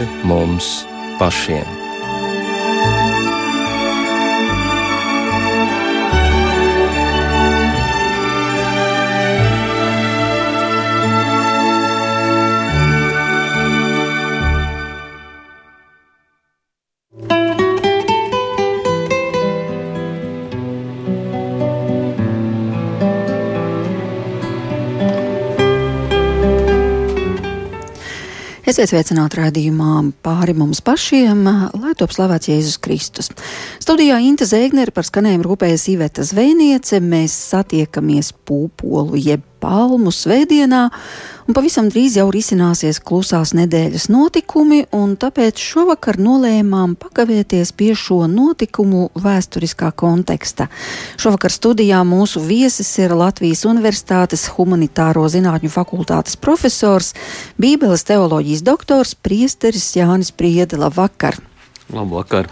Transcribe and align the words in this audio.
pāri 0.00 0.08
mums 0.24 0.86
pašiem. 1.18 1.79
Esiet 28.80 28.94
sveicināti 28.94 29.36
raidījumā 29.36 29.94
pāri 30.24 30.54
mums 30.56 30.78
pašiem, 30.80 31.42
lai 31.82 31.90
top 32.00 32.14
slavēts 32.16 32.48
Jēzus 32.48 32.78
Kristus. 32.80 33.28
Studijā 33.76 34.16
Inte 34.24 34.46
Zēgnere 34.48 34.88
par 34.96 35.04
skanējumu 35.04 35.44
rūpējas 35.50 35.84
Iveta 35.92 36.24
Zvēniece. 36.24 37.02
Mēs 37.04 37.34
satiekamies 37.50 38.32
pūpolu 38.48 39.20
jeb 39.20 39.44
palmu 39.60 40.12
svētdienā, 40.14 40.80
un 41.46 41.56
pavisam 41.56 41.90
drīz 41.92 42.16
jau 42.18 42.26
risināsies 42.32 43.00
klusās 43.04 43.52
nedēļas 43.58 44.08
notikumi, 44.12 44.84
un 44.96 45.16
tāpēc 45.20 45.60
šovakar 45.60 46.18
nolēmām 46.20 46.96
pakavēties 47.00 47.74
pie 47.76 47.92
šo 47.98 48.24
notikumu 48.30 49.08
vēsturiskā 49.20 49.92
konteksta. 49.98 50.70
Šovakar 51.20 51.54
studijā 51.54 52.00
mūsu 52.08 52.42
viesis 52.44 52.90
ir 53.02 53.14
Latvijas 53.16 53.66
Universitātes 53.68 54.48
humanitāro 54.56 55.26
zinātņu 55.30 55.70
fakultātes 55.74 56.40
profesors, 56.40 57.12
Bībeles 57.60 58.06
teoloģijas 58.08 58.64
doktors, 58.66 59.14
priesteris 59.14 59.92
Jānis 59.98 60.32
Priede. 60.32 60.80
Labvakar! 60.80 61.38
Labvakar! 61.92 62.48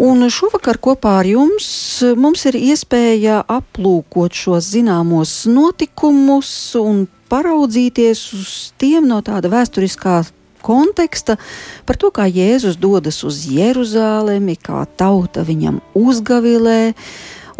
Un 0.00 0.24
šovakar 0.32 0.78
kopā 0.80 1.18
ar 1.20 1.26
jums 1.28 1.66
mums 2.16 2.46
ir 2.48 2.56
iespēja 2.56 3.42
aplūkot 3.52 4.32
šos 4.32 4.70
zināmos 4.72 5.42
notikumus 5.44 6.48
un 6.80 7.02
paraudzīties 7.28 8.22
uz 8.38 8.52
tiem 8.80 9.04
no 9.10 9.18
tāda 9.20 9.50
vēsturiskā 9.52 10.22
konteksta 10.64 11.36
par 11.84 12.00
to, 12.00 12.08
kā 12.16 12.24
Jēzus 12.24 12.78
dodas 12.80 13.20
uz 13.28 13.42
Jeruzālemi, 13.44 14.56
kā 14.56 14.86
tauta 14.96 15.44
viņam 15.44 15.82
uzgavilē. 15.92 16.94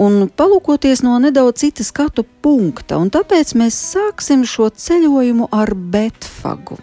Un 0.01 0.31
palūkoties 0.33 1.03
no 1.05 1.19
nedaudz 1.21 1.61
cita 1.61 1.85
skatu 1.85 2.25
punkta, 2.25 2.97
un 2.97 3.13
tāpēc 3.13 3.53
mēs 3.61 3.77
sāksim 3.93 4.47
šo 4.49 4.71
ceļojumu 4.73 5.51
ar 5.53 5.75
Betfagu. 5.77 6.81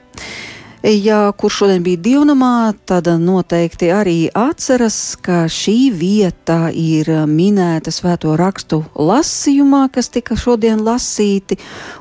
Ja 0.87 1.31
kurš 1.35 1.55
šodien 1.59 1.81
bija 1.83 1.99
dievnamā, 1.99 2.71
tad 2.87 3.09
noteikti 3.19 3.89
arī 3.91 4.29
atceras, 4.31 5.17
ka 5.19 5.41
šī 5.51 5.89
vieta 5.91 6.69
ir 6.71 7.09
minēta 7.27 7.91
svēto 7.91 8.37
rakstu 8.39 8.79
lasījumā, 8.95 9.89
kas 9.91 10.07
tika 10.15 10.37
šodien 10.39 10.85
lasīti. 10.87 11.57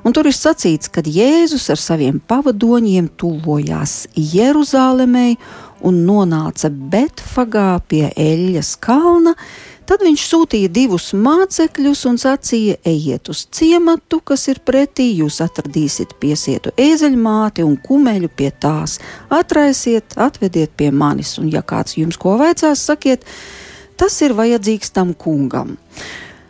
Un 0.06 0.15
tur 0.15 0.31
ir 0.31 0.39
sacīts, 0.39 0.93
ka 0.95 1.03
Jēzus 1.03 1.67
ar 1.75 1.83
saviem 1.83 2.20
pavadoņiem 2.31 3.11
tuvojās 3.19 4.05
Jeruzālēmei 4.15 5.34
un 5.83 6.05
nonāca 6.06 6.71
Betfagā 6.71 7.73
pie 7.91 8.12
Eļas 8.15 8.77
kalna 8.87 9.34
Tad 9.87 10.03
viņš 10.03 10.23
sūtīja 10.27 10.69
divus 10.75 11.12
mācekļus 11.15 12.01
un 12.11 12.17
sacīja: 12.19 12.81
Ejiet 12.87 13.31
uz 13.31 13.45
ciematu, 13.55 14.19
kas 14.19 14.48
ir 14.51 14.59
pretī, 14.67 15.12
jūs 15.20 15.39
atradīsiet 15.45 16.17
piesietu 16.19 16.75
ēzeļmāti 16.75 17.62
un 17.62 17.77
kumeļu 17.78 18.33
pie 18.34 18.51
tās. 18.51 18.98
Atraisiet, 19.31 20.19
atvediet 20.19 20.75
pie 20.75 20.91
manis, 20.91 21.37
un 21.38 21.53
ja 21.55 21.62
kāds 21.62 21.94
jums 22.00 22.19
ko 22.19 22.34
vajadzās, 22.41 22.83
sakiet, 22.91 23.22
tas 23.94 24.19
ir 24.27 24.34
vajadzīgs 24.34 24.91
tam 24.97 25.15
kungam. 25.15 25.77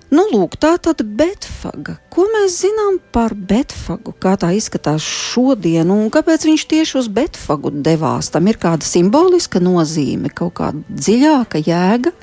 Nu, 0.06 0.22
lūk, 0.30 0.54
tā 0.62 0.76
tad 0.80 1.02
Betfaga. 1.18 1.96
Ko 2.14 2.24
mēs 2.30 2.60
zinām 2.62 3.00
par 3.12 3.34
Betfagu? 3.34 4.14
Kā 4.22 4.36
tā 4.40 4.52
izskatās 4.56 5.04
šodien, 5.04 5.90
un 5.92 6.06
kāpēc 6.14 6.46
viņš 6.46 6.64
tieši 6.70 7.00
uz 7.02 7.08
Betfagu 7.12 7.74
devās? 7.74 8.30
Tam 8.32 8.46
ir 8.48 8.56
kāda 8.62 8.86
simboliska 8.86 9.60
nozīme, 9.60 10.30
kaut 10.30 10.54
kāda 10.62 10.86
dziļāka 10.88 11.60
jēga 11.66 12.14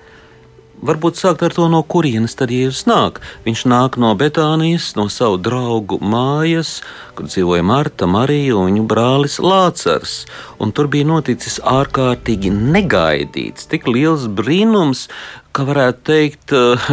varbūt 0.84 1.20
sākt 1.20 1.44
ar 1.46 1.56
to, 1.56 1.68
no 1.72 1.82
kurienes 1.88 2.36
tad 2.40 2.52
Jēzus 2.54 2.86
nāk. 2.90 3.22
Viņš 3.48 3.66
nāk 3.72 3.98
no 4.02 4.14
Betānijas, 4.20 4.92
no 5.00 5.08
savu 5.12 5.40
draugu 5.42 6.00
mājas, 6.04 6.82
kur 7.16 7.30
dzīvoja 7.30 7.66
Marta, 7.66 8.10
Marija 8.10 8.58
un 8.60 8.72
viņu 8.72 8.88
brālis 8.90 9.40
Lācars. 9.44 10.24
Un 10.62 10.74
tur 10.76 10.90
bija 10.92 11.08
noticis 11.08 11.60
ārkārtīgi 11.64 12.52
negaidīts, 12.54 13.70
tik 13.72 13.88
liels 13.90 14.28
brīnums, 14.28 15.08
ka 15.54 15.66
varētu 15.68 16.02
teikt, 16.10 16.54
eh, 16.58 16.88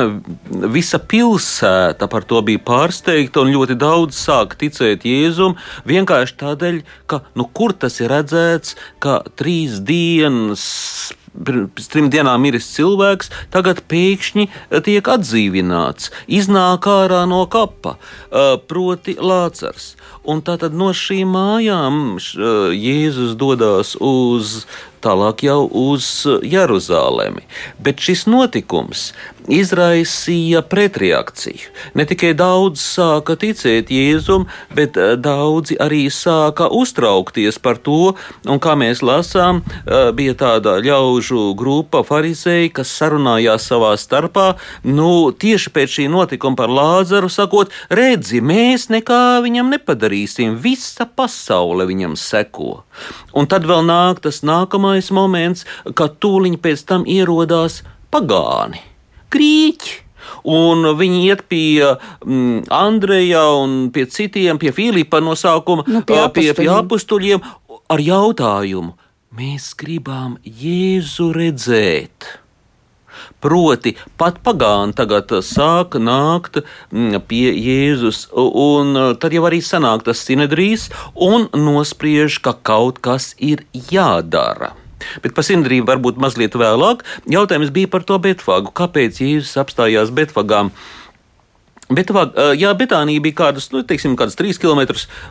visa 0.69 1.01
pilsēta 1.01 2.09
par 2.13 2.27
to 2.29 2.43
bija 2.45 2.61
pārsteigta, 2.61 3.41
un 3.41 3.55
ļoti 3.55 3.77
daudz 3.81 4.19
sāka 4.19 4.59
ticēt 4.61 5.07
Jēzum. 5.09 5.57
Vienkārši 5.89 6.37
tādēļ, 6.43 6.83
ka 7.09 7.23
nu, 7.35 7.49
kur 7.57 7.73
tas 7.73 8.01
ir 8.01 8.13
redzēts, 8.13 8.77
ka 9.01 9.23
trīs 9.37 9.81
dienas 9.81 11.15
pirms 11.35 11.89
trim 11.91 12.11
dienām 12.13 12.43
miris 12.43 12.69
cilvēks, 12.75 13.31
tagad 13.55 13.83
pēkšņi 13.91 14.47
eh, 14.49 14.81
tiek 14.85 15.07
atdzīvināts, 15.15 16.11
iznāk 16.27 16.89
ārā 16.91 17.23
no 17.31 17.45
kapa, 17.51 17.97
eh, 18.31 18.57
proti 18.71 19.17
Lācars. 19.17 19.95
Un 20.25 20.43
tātad 20.45 20.75
no 20.77 20.91
šīm 20.97 21.33
mājām 21.37 22.19
eh, 22.19 22.75
Jēzus 22.77 23.37
dodas 23.41 23.97
uz 23.97 24.65
tālāk 25.05 25.45
jau 25.49 25.65
uz 25.67 26.07
Jeruzalemi. 26.47 27.45
Bet 27.81 28.03
šis 28.05 28.27
notikums 28.31 29.11
izraisīja 29.51 30.63
pretreakciju. 30.69 31.71
Ne 31.99 32.05
tikai 32.09 32.33
daudz 32.39 32.83
sāka 32.83 33.37
ticēt 33.41 33.91
Jēzum, 33.93 34.47
bet 34.77 34.99
eh, 35.01 35.15
daudzi 35.21 35.79
arī 35.81 36.05
sāka 36.13 36.69
uztraukties 36.71 37.59
par 37.63 37.81
to, 37.83 38.15
un 38.47 38.61
kā 38.63 38.77
mēs 38.79 39.03
lasām, 39.07 39.63
eh, 39.65 40.11
bija 40.17 40.37
tāda 40.39 40.77
ļaužu 40.85 41.55
grupa 41.59 42.03
farizēji, 42.07 42.73
kas 42.81 42.93
sarunājās 43.01 43.69
savā 43.71 43.95
starpā, 44.01 44.55
nu, 44.85 45.31
tieši 45.33 45.75
pēc 45.75 45.97
šī 45.99 46.09
notikuma 46.13 46.61
par 46.61 46.71
Lāzaru, 46.71 47.31
sakot, 47.33 47.73
redzi, 47.91 48.43
mēs 48.45 48.89
nekā 48.93 49.41
viņam 49.45 49.73
nepadarīsim, 49.75 50.59
visa 50.61 51.07
pasaule 51.07 51.89
viņam 51.89 52.17
seko. 52.19 52.83
Un 53.35 53.47
tad 53.51 53.65
vēl 53.69 53.83
nāk 53.87 54.21
tas 54.25 54.43
nākamais 54.47 54.90
moments, 55.15 55.67
kad 55.95 56.19
tūliņ 56.23 56.59
pēc 56.63 56.85
tam 56.89 57.07
ierodās 57.09 57.83
pagāni, 58.13 58.83
grīķi. 59.33 59.99
Un 60.53 60.85
viņi 60.99 61.21
iet 61.27 61.47
pie 61.49 61.81
mm, 61.85 62.69
Andreja 62.73 63.47
un 63.57 63.89
pie 63.95 64.05
citiem, 64.07 64.61
pie 64.61 64.73
Filipa 64.77 65.21
no 65.25 65.33
sākuma, 65.33 65.87
nu, 65.89 66.03
pie, 66.07 66.21
pie, 66.35 66.51
pie 66.57 66.69
apustuļiem 66.75 67.41
ar 67.91 68.05
jautājumu: 68.05 68.95
Mēs 69.37 69.73
gribam 69.81 70.37
Jēzu 70.45 71.31
redzēt. 71.37 72.29
Proti, 73.41 73.95
pat 74.21 74.41
pagāni 74.45 74.95
tagad 74.97 75.33
sāk 75.45 75.97
nākt 76.01 76.61
mm, 76.61 77.23
pie 77.29 77.53
Jēzus, 77.57 78.27
un 78.37 78.99
tad 79.21 79.37
jau 79.37 79.47
arī 79.49 79.63
sanāk 79.65 80.05
tas 80.09 80.21
sinedrīs 80.27 80.89
un 81.15 81.49
nospriež, 81.57 82.41
ka 82.45 82.55
kaut 82.55 83.01
kas 83.05 83.33
ir 83.39 83.65
jādara. 83.73 84.75
Bet 85.25 85.35
par 85.37 85.47
sindrību 85.47 85.89
varbūt 85.91 86.21
mazliet 86.23 86.57
vēlāk. 86.59 87.05
Jautājums 87.31 87.75
bija 87.75 87.91
par 87.91 88.07
to 88.07 88.21
Betfāgu. 88.23 88.73
Kāpēc 88.77 89.21
Jēzus 89.25 89.59
apstājās 89.65 90.15
Betfagām? 90.15 90.73
Bet, 91.91 92.13
jā, 92.55 92.71
Betānija 92.79 93.19
bija 93.19 93.35
kādas, 93.41 93.65
nu, 93.75 93.81
teiksim, 93.83 94.13
kādas 94.15 94.37
trīs 94.39 94.61
km 94.63 94.85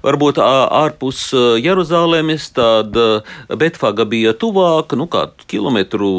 varbūt 0.03 0.41
ārpus 0.43 1.29
Jeruzalemes, 1.63 2.49
tad 2.51 2.99
Betfaga 3.61 4.03
bija 4.03 4.33
tuvāk, 4.35 4.97
nu, 4.99 5.07
kādu 5.07 5.47
kilometru, 5.47 6.09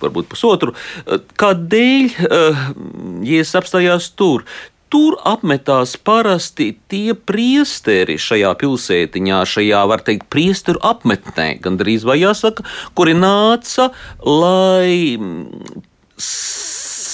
varbūt 0.00 0.30
pusotru. 0.32 0.72
Kādēļ 1.36 2.08
Jēzus 3.28 3.58
apstājās 3.60 4.08
tur? 4.16 4.46
Tur 4.92 5.16
apmetās 5.24 5.94
parasti 5.96 6.66
tie 6.92 7.14
priesteri 7.16 8.18
šajā 8.20 8.50
pilsētiņā, 8.60 9.38
šajā, 9.48 9.80
var 9.88 10.04
teikt, 10.04 10.26
priesteru 10.32 10.82
apmetnē, 10.84 11.54
gandrīz 11.64 12.04
vai 12.04 12.18
jāsaka, 12.20 12.66
kuri 12.98 13.16
nāca, 13.16 13.88
lai 14.28 15.24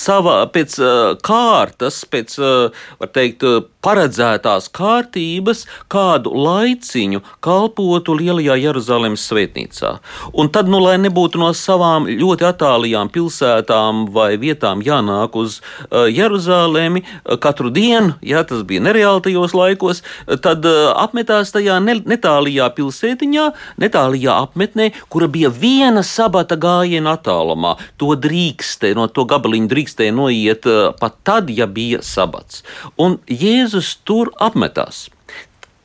savā, 0.09 0.39
pēc 0.53 0.79
uh, 0.81 1.17
kārtas, 1.25 2.03
pēc, 2.09 2.39
uh, 2.41 2.87
var 3.01 3.13
teikt, 3.15 3.45
uh, 3.45 3.67
paredzētās 3.85 4.69
kārtības 4.75 5.65
kādu 5.93 6.33
laiciņu 6.35 7.23
kalpotu 7.45 8.17
Lielajā 8.19 8.57
Jeruzalemes 8.59 9.23
svētnīcā. 9.29 9.93
Un 10.35 10.51
tad, 10.53 10.71
nu, 10.71 10.81
lai 10.83 10.97
nebūtu 11.01 11.41
no 11.41 11.53
savām 11.57 12.09
ļoti 12.11 12.47
attālijām 12.49 13.11
pilsētām 13.15 14.09
vai 14.15 14.33
vietām 14.41 14.83
jānāk 14.85 15.37
uz 15.39 15.61
Jeruzalemi 15.93 17.05
katru 17.41 17.71
dienu, 17.75 18.17
ja 18.25 18.43
tas 18.49 18.65
bija 18.69 18.83
nereāli 18.89 19.25
tajos 19.29 19.55
laikos, 19.57 20.03
tad 20.43 20.67
apmetās 20.67 21.55
tajā 21.55 21.79
ne, 21.85 21.99
netālijā 22.03 22.69
pilsētiņā, 22.75 23.47
netālijā 23.81 24.41
apmetnē, 24.49 24.91
kura 25.13 25.31
bija 25.31 25.53
viena 25.55 26.03
sabata 26.07 26.59
gājiena 26.59 27.15
attālumā. 27.17 27.77
To 28.03 28.13
drīkstēja, 28.19 28.99
no 28.99 29.07
to 29.07 29.25
gabaliņu 29.29 29.71
drīkstēja 29.99 30.15
noiet 30.15 30.67
uh, 30.67 30.95
pat 30.99 31.17
tad, 31.25 31.51
ja 31.51 31.67
bija 31.67 32.01
sabats. 32.03 32.63
Un 32.99 33.19
Jēzus 33.27 33.99
tur 34.05 34.31
apmetās. 34.39 35.11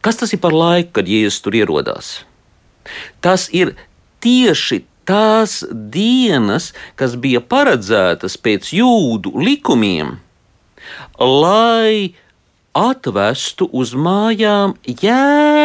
Kas 0.01 0.18
tas 0.18 0.33
ir 0.33 0.39
par 0.39 0.54
laiku, 0.54 1.00
kad 1.00 1.07
Jēzus 1.07 1.42
tur 1.42 1.54
ierodās? 1.56 2.25
Tas 3.21 3.50
ir 3.51 3.75
tieši 4.21 4.86
tās 5.06 5.63
dienas, 5.71 6.74
kas 6.95 7.15
bija 7.15 7.42
paredzētas 7.42 8.38
pēc 8.38 8.74
jūdu 8.74 9.33
likumiem, 9.36 10.19
lai 11.19 12.15
atvestu 12.74 13.69
uz 13.71 13.94
mājām 13.94 14.75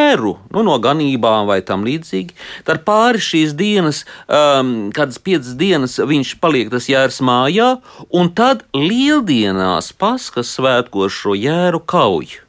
jēru 0.08 0.36
nu, 0.52 0.62
no 0.64 0.76
ganībām 0.80 1.46
vai 1.48 1.60
tam 1.62 1.84
līdzīgi. 1.86 2.34
Tad 2.64 2.84
pāri 2.86 3.20
šīs 3.22 3.54
dienas, 3.58 4.04
um, 4.26 4.90
kādas 4.94 5.18
piecas 5.18 5.54
dienas, 5.58 5.98
viņš 5.98 6.36
paliek 6.42 6.70
tas 6.72 6.88
jērs 6.88 7.20
mājā, 7.24 7.78
un 8.10 8.30
tad 8.32 8.64
lieldienās 8.74 9.92
paskas 9.92 10.54
svētkos 10.56 11.12
šo 11.12 11.36
jēru 11.38 11.82
kauju. 11.84 12.44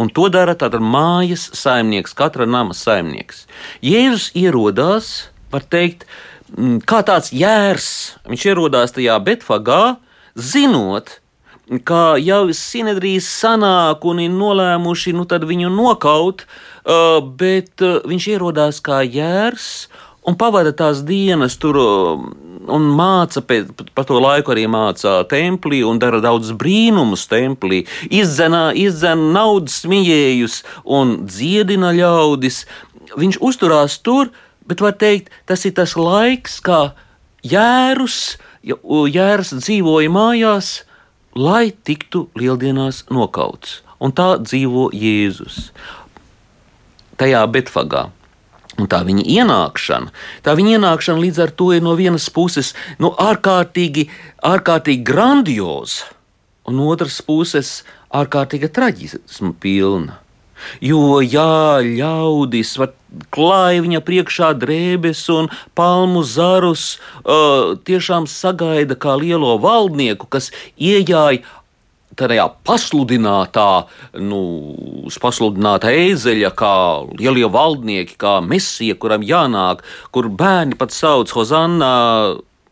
Un 0.00 0.08
to 0.08 0.30
dara 0.32 0.54
tātad 0.56 0.80
mājas 0.80 1.50
saimnieks, 1.52 2.14
katra 2.16 2.46
nama 2.48 2.72
saimnieks. 2.72 3.44
Jēzus 3.84 4.30
ierodās, 4.32 5.28
var 5.52 5.66
teikt, 5.68 6.06
mm, 6.56 6.80
kā 6.88 7.02
tāds 7.04 7.34
jērs. 7.36 8.16
Viņš 8.24 8.46
ierodās 8.48 8.96
tajā 8.96 9.18
Betfagā, 9.20 9.98
zinot, 10.40 11.18
ka 11.86 12.18
jau 12.18 12.48
Sinedrijas 12.56 13.28
sanāk 13.30 14.04
un 14.08 14.22
ir 14.24 14.30
nolēmuši 14.34 15.14
nu, 15.14 15.26
viņu 15.26 15.70
nokaut, 15.70 16.42
uh, 16.42 17.20
bet 17.22 17.82
uh, 17.84 18.00
viņš 18.02 18.28
ierodās 18.34 18.80
kā 18.82 19.04
jērs 19.06 19.88
un 20.26 20.34
pavada 20.36 20.72
tās 20.72 21.04
dienas 21.06 21.58
tur. 21.60 21.78
Uh, 21.78 22.30
un 22.70 22.86
māca 22.94 23.42
pēc, 23.44 23.70
par 23.96 24.06
to 24.08 24.18
laiku 24.20 24.52
arī 24.54 24.66
mācā 24.70 25.20
templī 25.30 25.80
un 25.86 26.00
dara 26.02 26.20
daudz 26.22 26.52
brīnumus 26.58 27.26
templī. 27.30 27.84
Izdzena, 28.10 28.70
izdzena 28.76 29.32
naudas 29.34 29.80
smijējus 29.84 30.60
un 30.84 31.16
dziedina 31.26 31.94
ļaudis. 31.96 32.64
Viņš 33.18 33.40
uzturās 33.42 33.98
tur, 34.04 34.30
bet 34.68 34.84
var 34.84 34.94
teikt, 35.00 35.32
tas 35.48 35.64
ir 35.66 35.74
tas 35.78 35.96
laiks, 35.98 36.60
kā 36.62 36.92
jērus, 37.42 38.36
jērs 38.62 39.54
dzīvoja 39.56 40.12
mājās, 40.12 40.74
lai 41.34 41.72
tiktu 41.72 42.28
lieldienās 42.38 43.04
nokauts. 43.10 43.80
Un 44.00 44.14
tā 44.16 44.38
dzīvo 44.40 44.88
Jēzus. 44.96 45.70
Tajā 47.20 47.44
Betfagā. 47.52 48.08
Un 48.80 48.86
tā 48.88 49.02
viņa 49.04 49.26
ienākšana, 49.28 50.12
tā 50.46 50.54
viņa 50.56 50.78
ienākšana 50.78 51.20
līdz 51.20 51.40
ar 51.44 51.50
to 51.52 51.66
ir 51.76 51.82
no 51.84 51.92
vienas 51.98 52.30
puses 52.32 52.70
nu, 53.02 53.10
ārkārtīgi, 53.12 54.06
ārkārtīgi 54.46 55.04
grandioza, 55.04 56.06
un 56.70 56.80
otras 56.86 57.18
puses 57.26 57.80
ārkārtīga 58.14 58.70
traģisma 58.72 59.52
pilna. 59.60 60.16
Jo, 60.84 61.20
jā, 61.24 61.80
ļaudis 61.84 62.76
var 62.80 62.94
klāja 63.34 63.84
viņa 63.84 64.00
priekšā 64.06 64.52
drēbes 64.60 65.22
un 65.34 65.50
palmu 65.78 66.22
zarus, 66.26 66.98
uh, 67.24 67.76
tiešām 67.86 68.28
sagaida 68.30 68.94
kā 68.98 69.16
lielo 69.18 69.56
valdnieku, 69.62 70.28
kas 70.30 70.50
iejāja 70.78 71.42
tajā 72.20 72.46
pasludinātā, 72.66 73.86
nu, 74.20 74.40
pasludināta 75.22 75.92
ezeļa, 75.94 76.52
kā 76.58 76.74
lielie 77.16 77.48
valdnieki, 77.50 78.18
kā 78.20 78.38
mesija, 78.44 78.96
kuram 79.00 79.24
jānāk, 79.26 79.84
kur 80.12 80.28
bērni 80.28 80.78
pat 80.80 80.94
sauc 80.96 81.32
Hozanna 81.32 81.90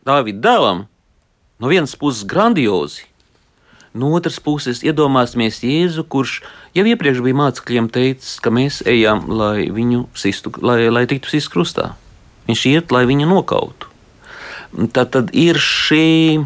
Dāvida 0.09 0.43
dēlam. 0.45 0.87
No 1.59 1.71
vienas 1.71 1.97
puses 1.99 2.27
grandiozi, 2.29 3.09
no 3.99 4.13
otras 4.17 4.39
puses 4.43 4.83
iedomāsimies 4.87 5.61
Jēzu, 5.65 6.05
kurš 6.11 6.39
jau 6.77 6.85
iepriekš 6.89 7.23
bija 7.25 7.39
mācekļiem 7.43 7.89
teicis, 7.93 8.37
ka 8.43 8.53
mēs 8.55 8.81
ejam, 8.89 9.27
lai 9.29 9.69
viņu 9.75 10.07
sistu, 10.19 10.53
lai, 10.63 10.85
lai 10.93 11.07
tiktu 11.11 11.33
sistu 11.33 11.57
krustā. 11.57 11.93
Viņš 12.49 12.67
iet, 12.71 12.95
lai 12.95 13.05
viņu 13.09 13.29
nokautu. 13.29 13.91
Tad, 14.93 15.11
tad 15.15 15.33
ir 15.37 15.59
šī, 15.61 16.45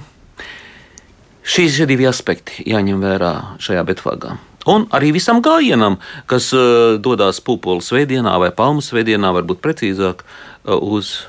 šīs 1.42 1.82
divi 1.90 2.06
aspekti 2.10 2.64
jāņem 2.70 3.02
vērā 3.02 3.34
šajā 3.62 3.84
betvāgā. 3.90 4.38
Un 4.70 4.86
arī 4.94 5.10
visam 5.14 5.40
gājienam, 5.42 5.98
kas 6.30 6.52
uh, 6.54 6.94
dodas 7.02 7.40
pupoles 7.42 7.88
svētdienā 7.90 8.36
vai 8.38 8.52
palmu 8.54 8.82
svētdienā, 8.84 9.32
varbūt 9.34 9.62
precīzāk, 9.62 10.22
uh, 10.22 10.78
uz 10.78 11.24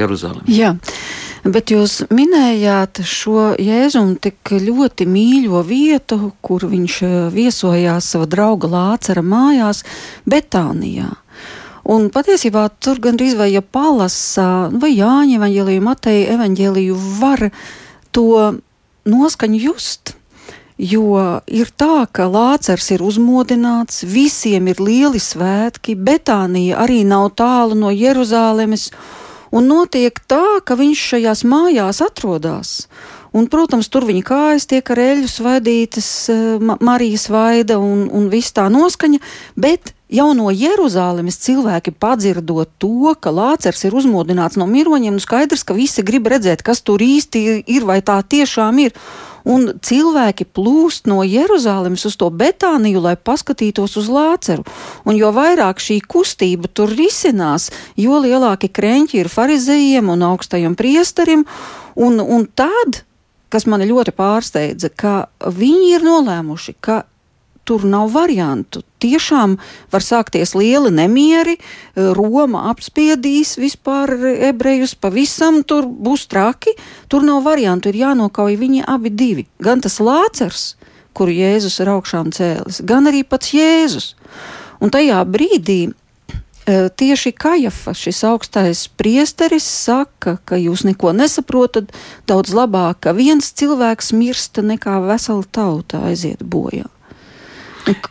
Jeruzalemi. 0.00 0.48
Jā. 0.48 0.72
Bet 1.44 1.68
jūs 1.68 1.98
minējāt 2.08 3.02
šo 3.04 3.50
jēzumu 3.60 4.16
tik 4.16 4.54
ļoti 4.64 5.04
mīļo 5.04 5.60
vietu, 5.68 6.30
kur 6.40 6.64
viņš 6.70 6.94
eh, 7.04 7.16
viesojās 7.34 8.08
sava 8.14 8.28
drauga 8.32 8.70
Lācara 8.72 9.20
mājās, 9.20 9.82
Betānijā. 10.24 11.10
Un 11.84 12.08
patiesībā 12.08 12.70
tur 12.80 12.96
gandrīz 13.04 13.36
vai 13.36 13.50
ja 13.52 13.60
palasa, 13.60 14.70
vai 14.72 14.94
Jāņa 14.94 15.36
evaņģēliju, 15.36 15.84
Mateja 15.84 16.30
evaņģēliju 16.38 17.00
var 17.20 17.50
to 18.16 18.54
noskaņu 19.04 19.60
just. 19.60 20.14
Jo 20.80 21.42
ir 21.46 21.68
tā, 21.76 22.06
ka 22.10 22.24
Lācars 22.26 22.88
ir 22.96 23.04
uzmodināts, 23.04 24.00
visiem 24.08 24.72
ir 24.72 24.80
lieli 24.80 25.20
svētki, 25.20 25.92
Betānija 25.94 26.80
arī 26.82 27.02
nav 27.06 27.28
tālu 27.36 27.76
no 27.78 27.92
Jeruzālēmes, 27.92 28.88
Un 29.54 29.68
notiek 29.70 30.16
tā, 30.30 30.42
ka 30.66 30.76
viņš 30.78 31.02
šajās 31.12 31.44
mājās 31.46 32.00
atrodas. 32.02 32.72
Un, 33.34 33.48
protams, 33.50 33.88
tur 33.90 34.06
viņa 34.06 34.22
kājas 34.26 34.68
tiek 34.70 34.90
ar 34.94 35.00
eļļu 35.02 35.30
svaidītas, 35.30 36.08
eh, 36.30 36.74
Marijas 36.80 37.28
vaida 37.30 37.80
un, 37.82 38.08
un 38.10 38.28
viss 38.30 38.54
tā 38.54 38.68
noskaņa, 38.70 39.18
bet 39.58 39.94
jau 40.14 40.30
no 40.36 40.48
Jeruzalemes 40.54 41.38
cilvēki 41.42 41.94
padzirdot 41.98 42.70
to, 42.78 43.12
ka 43.20 43.32
Lācers 43.34 43.84
ir 43.86 43.96
uzmodināts 43.98 44.58
no 44.60 44.66
miroņiem, 44.70 45.18
nu 45.18 45.22
skaidrs, 45.22 45.66
ka 45.66 45.76
visi 45.76 46.04
grib 46.06 46.28
redzēt, 46.30 46.62
kas 46.62 46.82
tur 46.86 47.02
īsti 47.02 47.64
ir, 47.66 47.86
vai 47.88 48.00
tā 48.04 48.20
tiešām 48.22 48.82
ir 48.86 48.94
un 49.44 49.74
cilvēki 49.84 50.46
plūst 50.56 51.08
no 51.10 51.20
Jeruzalemes 51.26 52.06
uz 52.08 52.16
to 52.20 52.30
Betāniju, 52.32 53.02
lai 53.04 53.14
paskatītos 53.16 53.98
uz 54.00 54.08
Lāceru. 54.08 54.64
Un 55.04 55.18
jo 55.18 55.30
vairāk 55.36 55.82
šī 55.84 56.00
kustība 56.08 56.70
tur 56.72 56.92
risinās, 56.92 57.70
jo 58.00 58.20
lielāki 58.24 58.72
kreņķi 58.72 59.20
ir 59.20 59.32
farizējiem 59.32 60.12
un 60.14 60.24
augstajam 60.30 60.76
priesterim, 60.78 61.44
un, 61.94 62.20
un 62.20 62.46
tad, 62.48 63.04
kas 63.52 63.68
mani 63.70 63.90
ļoti 63.90 64.16
pārsteidza, 64.16 64.90
ka 64.90 65.26
viņi 65.44 65.92
ir 65.98 66.06
nolēmuši, 66.08 66.78
ka 66.80 67.04
tur 67.64 67.84
nav 67.88 68.12
variantu. 68.14 68.82
Tiešām 69.02 69.56
var 69.92 70.04
sākties 70.04 70.54
lieli 70.56 70.92
nemieri, 70.94 71.56
Roma 71.96 72.68
apspiedīs 72.70 73.56
vispār 73.60 74.12
ebrejus, 74.50 74.94
pavisam 74.94 75.62
tur 75.66 75.88
būs 75.88 76.28
traki, 76.30 76.76
tur 77.08 77.26
nav 77.26 77.44
variantu, 77.44 77.90
ir 77.90 78.00
jānokauj 78.04 78.56
viņi 78.60 78.86
abi 78.88 79.12
divi. 79.12 79.46
Gan 79.60 79.84
tas 79.84 80.00
lācers, 80.00 80.74
kuru 81.14 81.34
Jēzus 81.34 81.80
ir 81.82 81.92
augšām 81.94 82.32
cēlis, 82.34 82.80
gan 82.84 83.10
arī 83.10 83.24
pats 83.26 83.52
Jēzus. 83.54 84.14
Un 84.82 84.90
tajā 84.92 85.20
brīdī 85.28 85.78
e, 85.88 85.92
tieši 86.88 87.32
Kajafa, 87.32 87.94
šis 87.96 88.24
augstais 88.28 88.86
priesteris, 88.98 89.68
saka, 89.68 90.36
ka 90.44 90.58
jūs 90.60 90.84
neko 90.88 91.14
nesaprotat, 91.16 91.94
daudz 92.28 92.56
labāk, 92.56 93.04
ka 93.06 93.14
viens 93.16 93.52
cilvēks 93.56 94.12
mirsta 94.16 94.64
nekā 94.64 94.98
vesela 95.06 95.46
tauta 95.52 96.02
aiziet 96.10 96.42
bojā. 96.42 96.88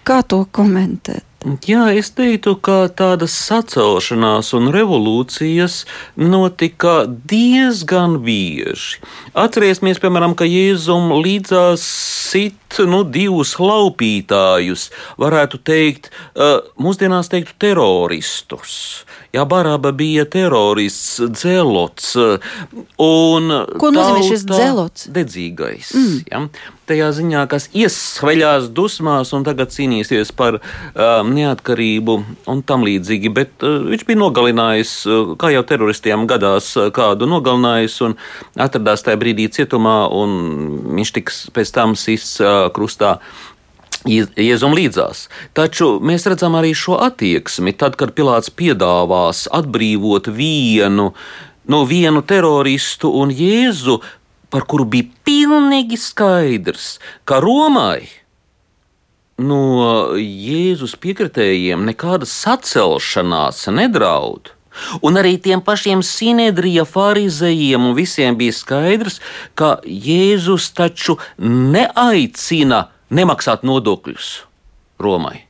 Kā 0.05 0.21
to 0.21 0.43
komentēt? 0.53 1.25
Jā, 1.67 1.89
es 1.97 2.07
teiktu, 2.15 2.53
ka 2.63 2.85
tādas 2.93 3.33
sacelšanās 3.35 4.53
un 4.55 4.69
revolūcijas 4.71 5.81
notika 6.15 7.01
diezgan 7.09 8.19
bieži. 8.23 9.01
Atcerieties, 9.35 9.99
piemēram, 9.99 10.37
ka 10.39 10.47
Jēzum 10.47 11.11
līdzās 11.25 11.83
sit 12.29 12.55
nu, 12.89 13.03
divus 13.07 13.55
laupītājus, 13.61 14.89
varētu 15.21 15.59
teikt, 15.65 16.11
mūsdienās 16.81 17.31
teiktu 17.31 17.57
teroristus. 17.61 19.03
Jā, 19.33 19.47
Baraba 19.49 19.89
bija 19.97 20.27
terorists, 20.29 21.17
dzelots. 21.33 22.11
Un 23.01 23.55
Ko 23.81 23.89
nozīmē 23.89 24.21
šis 24.27 24.45
dzelots? 24.45 25.07
Dedzīgais. 25.09 25.89
Mm. 25.97 26.19
Ja? 26.29 26.41
Tajā 26.83 27.07
ziņā, 27.15 27.45
kas 27.47 27.69
iesveļās 27.73 28.67
dusmās 28.75 29.31
un 29.33 29.45
tagad 29.47 29.71
cīnīsies 29.71 30.33
par 30.35 30.57
um, 30.59 31.29
neatkarību 31.31 32.17
un 32.51 32.61
tam 32.67 32.83
līdzīgi, 32.83 33.31
bet 33.33 33.63
uh, 33.63 33.87
viņš 33.87 34.03
bija 34.09 34.19
nogalinājis, 34.19 34.91
uh, 35.07 35.31
kā 35.39 35.53
jau 35.55 35.63
teroristiem 35.65 36.27
gadās, 36.27 36.73
uh, 36.75 36.91
kādu 36.93 37.25
nogalinājis 37.31 37.95
un 38.03 38.17
atradās 38.59 39.05
tajā 39.07 39.17
brīdī 39.21 39.47
cietumā 39.55 39.95
un 40.11 40.35
viņš 40.99 41.13
tiks 41.15 41.39
pēc 41.55 41.71
tam 41.73 41.95
sists 41.97 42.43
uh, 42.43 42.62
krustā. 42.73 43.17
Jēzum 44.03 44.73
līdzās. 44.75 45.29
Taču 45.55 45.93
mēs 46.03 46.25
redzam 46.27 46.57
arī 46.59 46.73
šo 46.75 46.97
attieksmi, 47.05 47.71
tad, 47.71 47.95
kad 47.95 48.11
Pilārs 48.17 48.51
piedāvās 48.51 49.45
atbrīvot 49.47 50.27
vienu 50.27 51.13
no 51.71 51.83
vienu 51.87 52.23
teroristu 52.27 53.11
un 53.15 53.31
Jēzu, 53.31 54.01
par 54.51 54.67
kuru 54.67 54.85
bija 54.85 55.07
pilnīgi 55.25 55.97
skaidrs, 55.97 56.97
ka 57.23 57.39
Romai 57.39 58.09
no 59.41 60.13
Jēzus 60.19 60.97
piekritējiem 61.01 61.87
nekāda 61.87 62.27
sacelšanās 62.29 63.65
nedraud. 63.73 64.53
Un 65.01 65.21
arī 65.21 65.37
tiem 65.41 65.63
pašiem 65.65 66.03
sinedrija 66.05 66.85
farizējiem 66.89 67.89
un 67.89 67.95
visiem 67.97 68.37
bija 68.39 68.55
skaidrs, 68.55 69.19
ka 69.59 69.77
Jēzus 69.85 70.71
taču 70.77 71.17
neaicina 71.39 72.87
nemaksāt 73.13 73.65
nodokļus 73.67 74.35
Romai. 75.03 75.43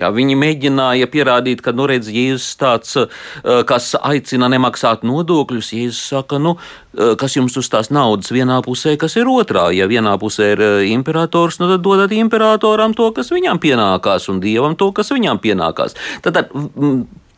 Jā, 0.00 0.08
viņi 0.16 0.32
mēģināja 0.40 1.08
pierādīt, 1.12 1.60
ka, 1.60 1.74
nu, 1.76 1.84
redz, 1.88 2.08
Jēzus 2.08 2.54
tāds, 2.60 2.96
eh, 2.96 3.60
kas 3.68 3.92
aicina 4.00 4.48
nemaksāt 4.48 5.04
nodokļus. 5.04 5.72
Jēzus 5.76 6.00
saka, 6.14 6.38
nu, 6.40 6.56
eh, 6.96 7.14
kas 7.20 7.36
jums 7.36 7.56
uz 7.60 7.68
tās 7.68 7.90
naudas 7.92 8.32
vienā 8.32 8.62
pusē, 8.64 8.96
kas 8.96 9.16
ir 9.16 9.28
otrā. 9.28 9.68
Ja 9.76 9.86
vienā 9.86 10.16
pusē 10.18 10.52
ir 10.52 10.60
eh, 10.60 10.92
imperators, 10.92 11.60
nu, 11.60 11.68
tad 11.68 11.82
dodat 11.82 12.10
imperatoram 12.16 12.96
to, 12.96 13.12
kas 13.12 13.28
viņam 13.28 13.60
pienākās, 13.60 14.30
un 14.30 14.40
dievam 14.40 14.74
to, 14.74 14.90
kas 14.92 15.10
viņam 15.10 15.38
pienākās. 15.38 15.94
Tad, 16.22 16.32
tad 16.32 16.48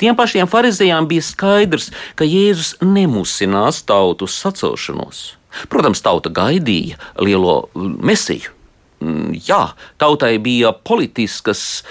tiem 0.03 0.19
pašiem 0.19 0.51
farizējām 0.51 1.07
bija 1.11 1.25
skaidrs, 1.25 1.93
ka 2.19 2.29
Jēzus 2.29 2.75
nemusinās 2.83 3.85
tautu 3.89 4.29
sacelšanos. 4.31 5.31
Protams, 5.73 6.01
tauta 6.05 6.33
gaidīja 6.33 6.99
lielo 7.21 7.63
mesiju 7.77 8.59
Mm, 9.03 9.35
jā, 9.49 9.73
tautai 9.99 10.37
bija 10.43 10.71
politiskas, 10.87 11.83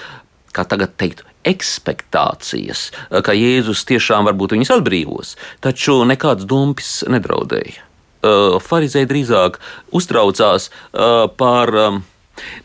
kā 0.55 0.63
tagad 0.67 0.95
teikt, 1.01 1.25
ekspektācijas, 1.47 2.91
ka 3.25 3.33
Jēzus 3.33 3.81
tiešām 3.89 4.27
varbūt 4.29 4.53
viņus 4.55 4.71
atbrīvos, 4.77 5.33
taču 5.63 6.03
nekāds 6.07 6.45
dumpis 6.47 6.99
nedraudēja. 7.09 7.87
Pharizēji 8.61 9.09
drīzāk 9.09 9.57
uztraucās 9.97 10.69
par 11.41 11.73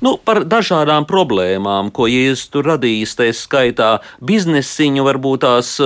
Nu, 0.04 0.16
par 0.16 0.44
dažādām 0.48 1.06
problēmām, 1.08 1.90
ko 1.94 2.08
Jēzus 2.10 2.50
tur 2.52 2.68
radījis, 2.72 3.16
tā 3.18 3.28
skaitā 3.36 3.90
biznesiņu, 4.24 5.04
varbūt 5.06 5.44
tās 5.46 5.76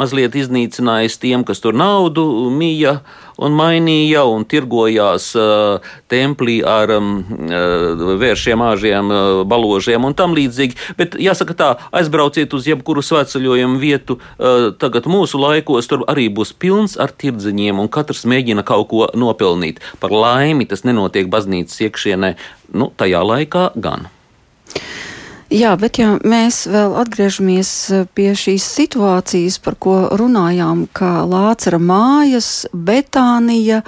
mazliet 0.00 0.36
iznīcinājis 0.38 1.20
tiem, 1.22 1.44
kas 1.48 1.62
tur 1.64 1.76
naudu 1.76 2.24
mīja 2.54 3.00
un 3.40 3.56
mainīja 3.56 4.24
un 4.28 4.44
tirgojās 4.48 5.30
uh, 5.38 5.92
templī 6.10 6.60
ar 6.66 6.92
um, 6.96 7.10
vēršiem, 8.20 8.64
āžiem, 8.70 9.10
uh, 9.10 9.42
baložiem 9.48 10.04
un 10.06 10.16
tam 10.16 10.36
līdzīgi. 10.36 10.78
Bet 11.00 11.16
jāsaka 11.20 11.56
tā, 11.56 11.70
aizbrauciet 11.96 12.54
uz 12.56 12.68
jebkuru 12.70 13.04
svētceļojumu 13.04 13.80
vietu, 13.82 14.18
uh, 14.20 14.70
tagad 14.80 15.08
mūsu 15.10 15.40
laikos 15.40 15.90
tur 15.90 16.04
arī 16.10 16.28
būs 16.32 16.54
pilns 16.60 16.98
ar 17.00 17.14
tirdziņiem 17.16 17.80
un 17.82 17.90
katrs 17.92 18.26
mēģina 18.28 18.66
kaut 18.66 18.90
ko 18.92 19.10
nopelnīt. 19.18 19.82
Par 20.02 20.14
laimi 20.14 20.68
tas 20.70 20.84
nenotiek 20.86 21.30
baznīcas 21.32 21.80
iekšienē, 21.88 22.34
nu, 22.76 22.92
tajā 23.00 23.24
laikā 23.26 23.70
gan. 23.80 24.10
Jā, 25.50 25.72
bet 25.74 25.98
ja 25.98 26.12
mēs 26.22 26.62
vēl 26.70 26.92
atgriežamies 27.00 27.70
eh, 27.90 28.04
pie 28.14 28.28
šīs 28.38 28.62
situācijas, 28.70 29.56
par 29.58 29.74
ko 29.82 29.94
runājām, 30.14 30.84
kā 30.94 31.24
Lācara 31.26 31.80
mājas, 31.82 32.68
Betānija 32.70 33.80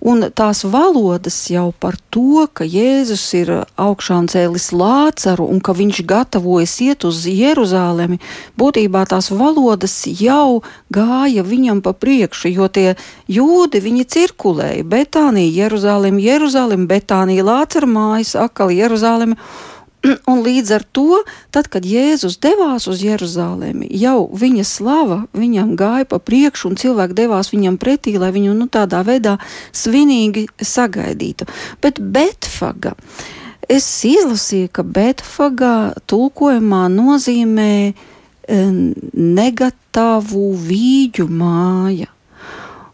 un 0.00 0.24
tās 0.32 0.62
valodas 0.64 1.36
jau 1.52 1.66
par 1.76 1.98
to, 2.08 2.46
ka 2.56 2.64
Jēzus 2.64 3.26
ir 3.36 3.50
augšām 3.76 4.30
cēlis 4.32 4.70
Lācaru 4.72 5.50
un 5.52 5.60
ka 5.60 5.74
viņš 5.76 6.00
gatavojas 6.08 6.78
iet 6.80 7.04
uz 7.04 7.20
Jeruzālemi, 7.28 8.16
būtībā 8.56 9.04
tās 9.12 9.28
valodas 9.36 9.98
jau 10.08 10.62
gāja 10.88 11.44
viņam 11.44 11.84
pa 11.84 11.92
priekšu, 11.92 12.54
jo 12.56 12.70
tie 12.72 12.94
jūdi 13.28 13.84
viņi 13.84 14.08
cirkulēja 14.16 14.88
Betānija, 14.88 15.66
Jeruzālemi, 15.66 16.24
Jeruzālemi, 16.24 16.88
Betānija, 16.88 17.44
Lācara 17.52 17.92
mājas, 18.00 18.32
akali 18.48 18.80
Jeruzālemi. 18.80 19.36
Un 20.30 20.42
līdz 20.42 20.72
ar 20.74 20.84
to, 20.94 21.22
tad, 21.54 21.68
kad 21.72 21.86
Jēzus 21.86 22.38
devās 22.42 22.88
uz 22.90 23.02
Jeruzalemi, 23.04 23.86
jau 24.02 24.26
viņa 24.38 24.64
slava 24.66 25.22
viņam 25.36 25.74
gāja 25.78 26.08
pa 26.10 26.18
priekšu, 26.22 26.72
un 26.72 26.80
cilvēki 26.80 27.16
devās 27.22 27.52
viņam 27.54 27.78
pretī, 27.82 28.16
lai 28.18 28.32
viņu 28.34 28.56
nu, 28.58 28.68
tādā 28.72 29.02
veidā 29.06 29.38
svinīgi 29.74 30.48
sagaidītu. 30.58 31.46
Bet 31.82 32.00
Betfaga, 32.02 32.96
es 33.70 33.86
izlasīju, 34.06 34.72
ka 34.74 34.82
Betfaga 34.82 35.74
tulkojumā 36.10 36.88
nozīmē 36.92 37.74
e, 37.86 37.92
negatīvu 39.12 40.48
vīģu 40.66 41.28
māja. 41.30 42.10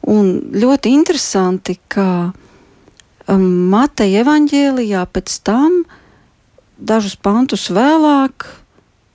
Un 0.08 0.28
ļoti 0.56 0.92
interesanti, 0.96 1.76
ka 1.88 2.32
Mateja 3.28 4.22
evaņģēlijā 4.22 5.02
pēc 5.12 5.34
tam 5.44 5.82
uh, 5.82 5.97
dažus 6.78 7.18
pantus 7.20 7.68
vēlāk 7.74 8.46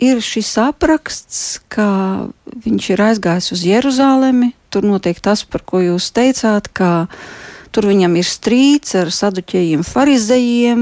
ir 0.04 0.20
šis 0.24 0.52
apraksts, 0.62 1.64
ka 1.72 2.28
viņš 2.46 2.90
ir 2.94 3.04
aizgājis 3.08 3.52
uz 3.56 3.64
Jeruzalemi. 3.68 4.54
Tur 4.74 4.86
notiek 4.88 5.20
tas, 5.24 5.46
par 5.46 5.64
ko 5.66 5.80
jūs 5.84 6.10
teicāt, 6.16 6.70
ka 6.76 7.08
tur 7.74 7.88
viņam 7.90 8.18
ir 8.20 8.28
strīds 8.28 8.96
ar 9.00 9.12
saduķējiem, 9.14 9.86
farizējiem, 9.88 10.82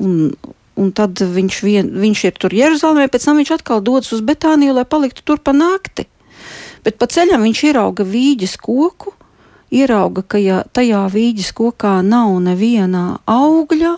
un, 0.00 0.14
un 0.76 0.92
tad 0.96 1.20
viņš, 1.20 1.60
vien, 1.64 1.90
viņš 2.04 2.24
ir 2.28 2.40
tur 2.40 2.56
Jeruzalemē, 2.56 3.08
pēc 3.12 3.28
tam 3.28 3.40
viņš 3.40 3.54
atkal 3.58 3.84
dodas 3.84 4.12
uz 4.16 4.24
Betāniju, 4.24 4.76
lai 4.76 4.86
paliktu 4.88 5.24
tur 5.26 5.42
pa 5.42 5.56
nakti. 5.56 6.06
Bet 6.86 7.00
pa 7.00 7.08
ceļam 7.10 7.42
viņš 7.42 7.62
ierauga 7.66 8.06
vīģes 8.06 8.56
koku, 8.62 9.12
ierauga, 9.74 10.22
ka 10.22 10.38
ja 10.38 10.62
tajā 10.76 11.02
vīģes 11.10 11.50
kokā 11.56 11.98
nav 12.06 12.36
neviena 12.44 13.18
augļa, 13.26 13.96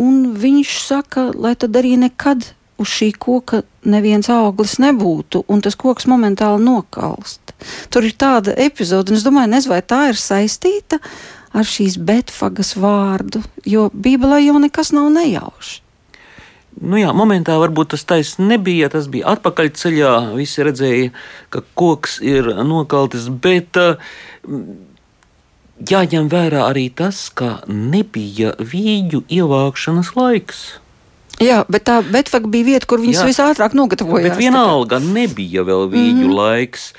un 0.00 0.32
viņš 0.40 0.72
saka, 0.86 1.28
lai 1.34 1.54
tad 1.58 1.76
arī 1.76 1.96
nekad 2.00 2.52
uz 2.80 2.88
šī 2.88 3.10
koka 3.20 3.62
neviens 3.84 4.30
auglis 4.32 4.78
nebūtu, 4.80 5.44
un 5.52 5.60
tas 5.64 5.76
koks 5.78 6.08
momentāli 6.10 6.64
nokalst. 6.64 7.52
Tur 7.92 8.08
ir 8.08 8.16
tāda 8.16 8.56
epizode, 8.56 9.12
un 9.12 9.20
es 9.20 9.26
domāju, 9.26 9.52
nezinu, 9.52 9.74
vai 9.74 9.82
tā 9.84 10.06
ir 10.12 10.20
saistīta 10.20 11.00
ar 11.52 11.66
šīs 11.66 11.98
betfagas 12.06 12.72
vārdu, 12.78 13.42
jo 13.66 13.90
Bībelē 13.92 14.40
jau 14.46 14.58
nekas 14.62 14.94
nav 14.96 15.10
nejauši. 15.12 15.80
Nu 16.80 16.96
jā, 16.96 17.10
momentā 17.12 17.58
varbūt 17.60 17.90
tas 17.92 18.06
taisnība 18.08 18.54
nebija, 18.54 18.88
tas 18.92 19.08
bija 19.10 19.34
atpakaļceļā. 19.34 20.12
Visi 20.38 20.64
redzēja, 20.64 21.10
ka 21.52 21.60
koks 21.76 22.20
ir 22.24 22.46
nokaltis, 22.64 23.26
bet 23.42 23.76
uh, 23.76 23.98
jāņem 25.88 26.28
vērā 26.32 26.66
arī 26.68 26.88
tas, 26.92 27.28
ka 27.32 27.60
nebija 27.68 28.54
vīģu 28.60 29.24
ievākšanas 29.30 30.14
laiks. 30.18 30.64
Jā, 31.40 31.62
bet 31.72 31.86
tā 31.88 32.00
Betfaka 32.04 32.50
bija 32.52 32.74
vieta, 32.74 32.88
kur 32.88 33.00
viņas 33.00 33.24
visātrāk 33.24 33.72
nogatavojās. 33.76 34.28
Bet 34.28 34.42
vienalga 34.42 35.00
nebija 35.00 35.64
vēl 35.64 35.88
vīģu 35.88 36.28
mm 36.28 36.36
laiks. 36.36 36.92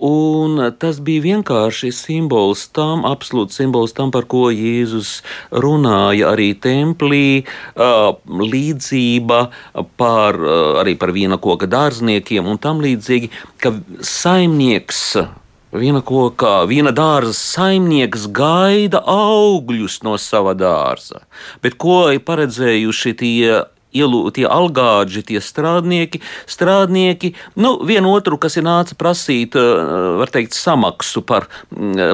Un 0.00 0.56
tas 0.80 0.96
bija 1.04 1.20
vienkārši 1.26 1.90
simbols 1.92 2.62
tam, 2.72 3.02
absolūts 3.04 3.58
simbols 3.58 3.92
tam, 3.92 4.08
par 4.14 4.24
ko 4.30 4.46
Jēzus 4.54 5.18
runāja 5.52 6.30
arī 6.32 6.54
templī, 6.56 7.44
līdzība 7.76 9.40
par, 10.00 10.40
arī 10.80 10.94
par 10.96 11.12
viena 11.12 11.36
koka 11.36 11.68
dārzniekiem 11.68 12.48
un 12.48 12.62
tam 12.62 12.80
līdzīgi, 12.80 13.28
ka 13.60 13.74
saimnieks 14.00 15.02
Viena 15.74 16.04
kokā, 16.06 16.68
viena 16.70 16.92
dārza 16.94 17.32
saimnieks 17.34 18.28
gaida 18.30 19.00
augļus 19.10 19.96
no 20.06 20.14
sava 20.22 20.52
dārza, 20.54 21.24
bet 21.66 21.74
ko 21.82 22.12
ir 22.14 22.20
paredzējuši 22.22 23.14
tie 23.18 23.56
ielu, 23.94 24.22
tie 24.34 24.46
algāģi, 24.50 25.24
tie 25.30 25.40
strādnieki, 25.42 26.20
strādnieki, 26.50 27.34
nu, 27.60 27.76
vienotru, 27.86 28.38
kas 28.40 28.58
ir 28.58 28.66
nāca 28.66 28.96
prasīt, 28.98 29.54
var 29.54 30.32
teikt, 30.34 30.56
samaksu 30.56 31.22
par, 31.26 31.48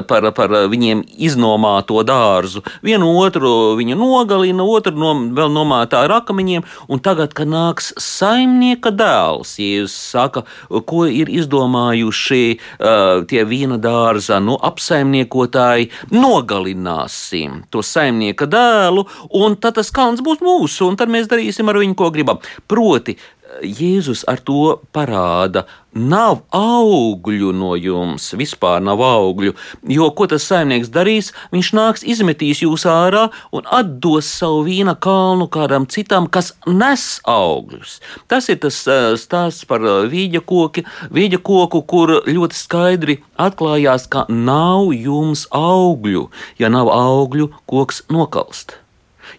par, 0.07 0.29
par 0.37 0.55
viņiem 0.71 1.03
iznomāto 1.17 2.01
dārzu. 2.07 2.63
Vienu 2.85 3.11
otru 3.21 3.75
viņa 3.79 3.97
nogalina, 3.99 4.65
otru 4.65 4.95
no, 4.97 5.13
vēl 5.35 5.51
nomātā 5.53 6.03
ar 6.05 6.15
akmeņiem, 6.21 6.65
un 6.91 7.01
tagad, 7.03 7.35
kad 7.37 7.49
nāks 7.49 7.91
saimnieka 8.01 8.93
dēls, 8.95 9.57
Jēzus 9.61 9.97
saka, 10.11 10.45
ko 10.87 11.05
ir 11.09 11.31
izdomājuši 11.31 12.43
uh, 12.53 13.23
tie 13.29 13.43
vīna 13.47 13.79
dārza 13.81 14.39
nu, 14.43 14.57
apsaimniekotāji, 14.61 15.89
nogalināsim 16.13 17.63
to 17.73 17.83
saimnieka 17.85 18.47
dēlu, 18.51 19.05
un 19.41 19.57
tad 19.61 19.79
tas 19.79 19.91
kalns 19.95 20.23
būs 20.25 20.43
mūsu, 20.43 20.89
un 20.89 20.99
tad 20.99 21.11
mēs 21.13 21.29
darīsim 21.31 21.70
ar 21.71 21.81
viņu, 21.81 21.97
ko 21.97 22.11
gribam. 22.13 22.41
Proti, 22.71 23.17
Jēzus 23.61 24.23
ar 24.29 24.39
to 24.47 24.79
parāda, 24.95 25.65
nav 25.91 26.41
augļu 26.55 27.51
no 27.55 27.73
jums, 27.75 28.29
vispār 28.39 28.79
nav 28.83 29.01
augļu, 29.03 29.53
jo 29.91 30.07
ko 30.15 30.27
tas 30.31 30.45
saimnieks 30.47 30.91
darīs? 30.93 31.31
Viņš 31.51 31.71
nāks, 31.75 32.05
izmetīs 32.07 32.61
jūs 32.63 32.85
ārā 32.89 33.27
un 33.51 33.67
atdos 33.67 34.29
savu 34.39 34.63
vīna 34.69 34.95
kalnu 35.03 35.49
kādam 35.51 35.87
citam, 35.91 36.29
kas 36.31 36.53
nes 36.67 37.05
augļus. 37.27 37.99
Tas 38.31 38.47
ir 38.49 38.61
tas 38.63 38.79
stāsts 39.21 39.67
par 39.67 39.83
vīģa, 40.11 40.43
koki, 40.47 40.85
vīģa 41.11 41.41
koku, 41.43 41.83
kur 41.83 42.21
ļoti 42.27 42.57
skaidri 42.57 43.19
atklājās, 43.35 44.07
ka 44.11 44.25
nav 44.29 44.93
jums 44.95 45.47
augļu. 45.51 46.29
Ja 46.61 46.71
nav 46.71 46.91
augļu, 46.93 47.51
koks 47.69 48.05
nokalst. 48.11 48.77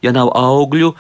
Ja 0.05 0.13
nav 0.15 0.31
augļu, 0.37 0.93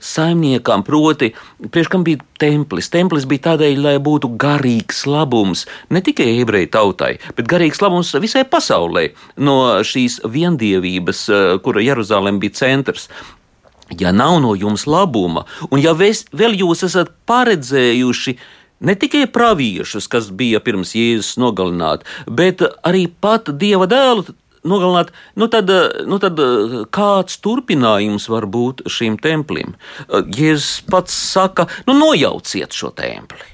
saimniekam, 0.00 0.82
proti, 0.82 1.32
priekš 1.70 1.90
kam 1.92 2.04
bija 2.04 2.20
templis. 2.40 2.90
Templis 2.90 3.26
bija 3.28 3.50
tādēļ, 3.50 3.82
lai 3.84 3.96
būtu 4.02 4.32
garīgs 4.40 5.04
labums 5.06 5.66
ne 5.90 6.02
tikai 6.04 6.28
ebreju 6.40 6.70
tautai, 6.72 7.12
bet 7.36 7.48
garīgs 7.50 7.82
labums 7.84 8.14
visai 8.22 8.46
pasaulē 8.48 9.10
no 9.36 9.58
šīs 9.86 10.20
viendievības, 10.24 11.28
eh, 11.28 11.58
kura 11.64 11.84
Jeruzalem 11.84 12.40
bija 12.40 12.56
centrs. 12.64 13.08
Ja 13.98 14.12
nav 14.12 14.40
no 14.40 14.54
jums 14.54 14.86
labuma, 14.86 15.44
un 15.70 15.80
ja 15.80 15.92
vēl 15.94 16.54
jūs 16.54 16.84
esat 16.86 17.10
paredzējuši 17.26 18.36
ne 18.80 18.94
tikai 18.94 19.26
praviešus, 19.26 20.06
kas 20.08 20.30
bija 20.30 20.60
pirms 20.60 20.94
Jēzus 20.94 21.36
nogalināt, 21.42 22.06
bet 22.26 22.62
arī 22.86 23.08
pat 23.20 23.50
Dieva 23.58 23.86
dēlu, 23.90 24.24
nogalināt, 24.66 25.12
nu 25.40 25.48
tad, 25.52 25.70
nu 26.08 26.18
tad 26.22 26.40
kāds 26.94 27.38
turpinājums 27.44 28.28
var 28.32 28.46
būt 28.50 28.84
šim 28.90 29.16
templim? 29.22 29.76
Jēzus 30.08 30.82
pats 30.90 31.14
saka, 31.14 31.68
nu 31.88 31.96
nojauciet 31.98 32.76
šo 32.76 32.92
templi. 32.96 33.46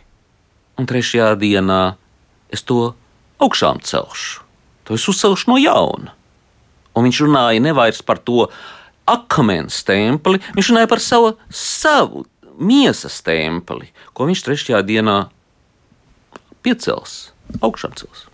Un 0.76 0.88
trešajā 0.88 1.32
dienā 1.40 1.96
es 2.52 2.64
to 2.66 2.94
augšām 3.42 3.80
celšu, 3.84 4.42
to 4.84 4.96
es 4.96 5.06
uzcelšu 5.08 5.52
no 5.52 5.60
jauna. 5.60 6.12
Un 6.96 7.06
viņš 7.06 7.22
runāja 7.26 7.60
nevairs 7.60 8.02
par 8.04 8.20
to 8.24 8.48
akmens 9.06 9.82
templi, 9.86 10.40
viņš 10.56 10.72
runāja 10.72 10.90
par 10.90 11.02
savu, 11.04 11.34
savu 11.52 12.24
miesas 12.58 13.20
templi, 13.24 13.90
ko 14.16 14.28
viņš 14.28 14.44
trešajā 14.46 14.82
dienā 14.88 15.18
piecels, 16.64 17.30
augšām 17.60 17.94
cels. 17.98 18.26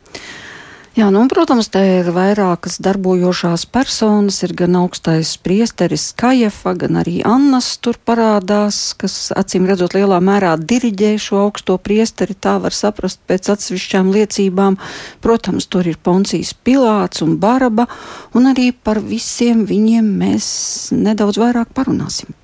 Jā, 0.93 1.07
nu, 1.09 1.23
protams, 1.25 1.71
te 1.73 1.81
ir 1.81 2.09
vairākas 2.13 2.75
darbojošās 2.85 3.63
personas. 3.73 4.43
Ir 4.45 4.53
gan 4.53 4.75
augstais 4.77 5.39
priesteris 5.41 6.11
Kajefa, 6.13 6.75
gan 6.77 6.99
arī 7.01 7.23
Annas 7.25 7.79
tur 7.81 7.97
parādās, 7.97 8.93
kas 9.01 9.31
acīm 9.33 9.65
redzot 9.71 9.97
lielā 9.97 10.19
mērā 10.21 10.51
diriģē 10.61 11.15
šo 11.17 11.39
augsto 11.47 11.79
priesteri. 11.81 12.37
Tā 12.37 12.59
var 12.61 12.77
saprast 12.77 13.23
pēc 13.25 13.49
atsevišķām 13.55 14.11
liecībām. 14.13 14.77
Protams, 15.25 15.65
tur 15.73 15.89
ir 15.89 15.97
Poncijas 15.97 16.53
Pilāts 16.53 17.25
un 17.25 17.39
Baraba, 17.41 17.89
un 18.37 18.51
arī 18.53 18.69
par 18.77 19.01
visiem 19.01 19.65
viņiem 19.65 20.13
mēs 20.21 20.51
nedaudz 20.93 21.41
vairāk 21.41 21.73
parunāsim. 21.73 22.37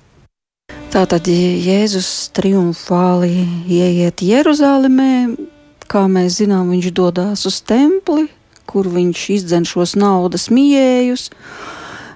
Tātad 0.89 1.29
Jēzus 1.29 2.31
triumfāli 2.33 3.45
ieiet 3.69 4.25
Jeruzalemē, 4.25 5.37
kā 5.85 6.07
mēs 6.09 6.41
zinām, 6.41 6.73
viņš 6.73 6.91
dodas 6.97 7.45
uz 7.45 7.61
templi, 7.61 8.25
kur 8.69 8.89
viņš 8.93 9.25
izdzen 9.39 9.67
šos 9.67 9.97
naudas 9.99 10.49
mījējus. 10.53 11.29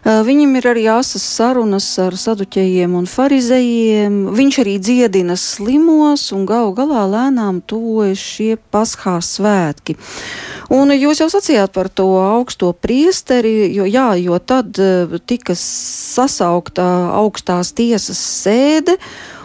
Viņam 0.04 0.58
ir 0.60 0.66
arī 0.68 0.82
asas 0.92 1.24
sarunas 1.24 1.86
ar 2.04 2.18
saduķējiem 2.20 2.96
un 3.00 3.06
farizējiem. 3.08 4.18
Viņš 4.36 4.58
arī 4.60 4.74
dziedina 4.84 5.38
slimos 5.40 6.26
un 6.36 6.44
galu 6.50 6.74
galā 6.76 7.06
lēnām 7.08 7.62
tuvojas 7.64 8.20
šie 8.20 8.58
paskā 8.76 9.16
svētki. 9.24 9.96
Un 10.76 10.92
jūs 10.92 11.24
jau 11.24 11.30
sacījāt 11.32 11.72
par 11.72 11.88
to 11.88 12.10
augsto 12.20 12.74
priesteri, 12.76 13.72
jo, 13.72 13.88
jā, 13.88 14.10
jo 14.20 14.42
tad 14.44 14.76
tika 15.24 15.56
sasaukta 15.56 16.90
augstās 17.22 17.72
tiesas 17.72 18.20
sēde. 18.44 18.98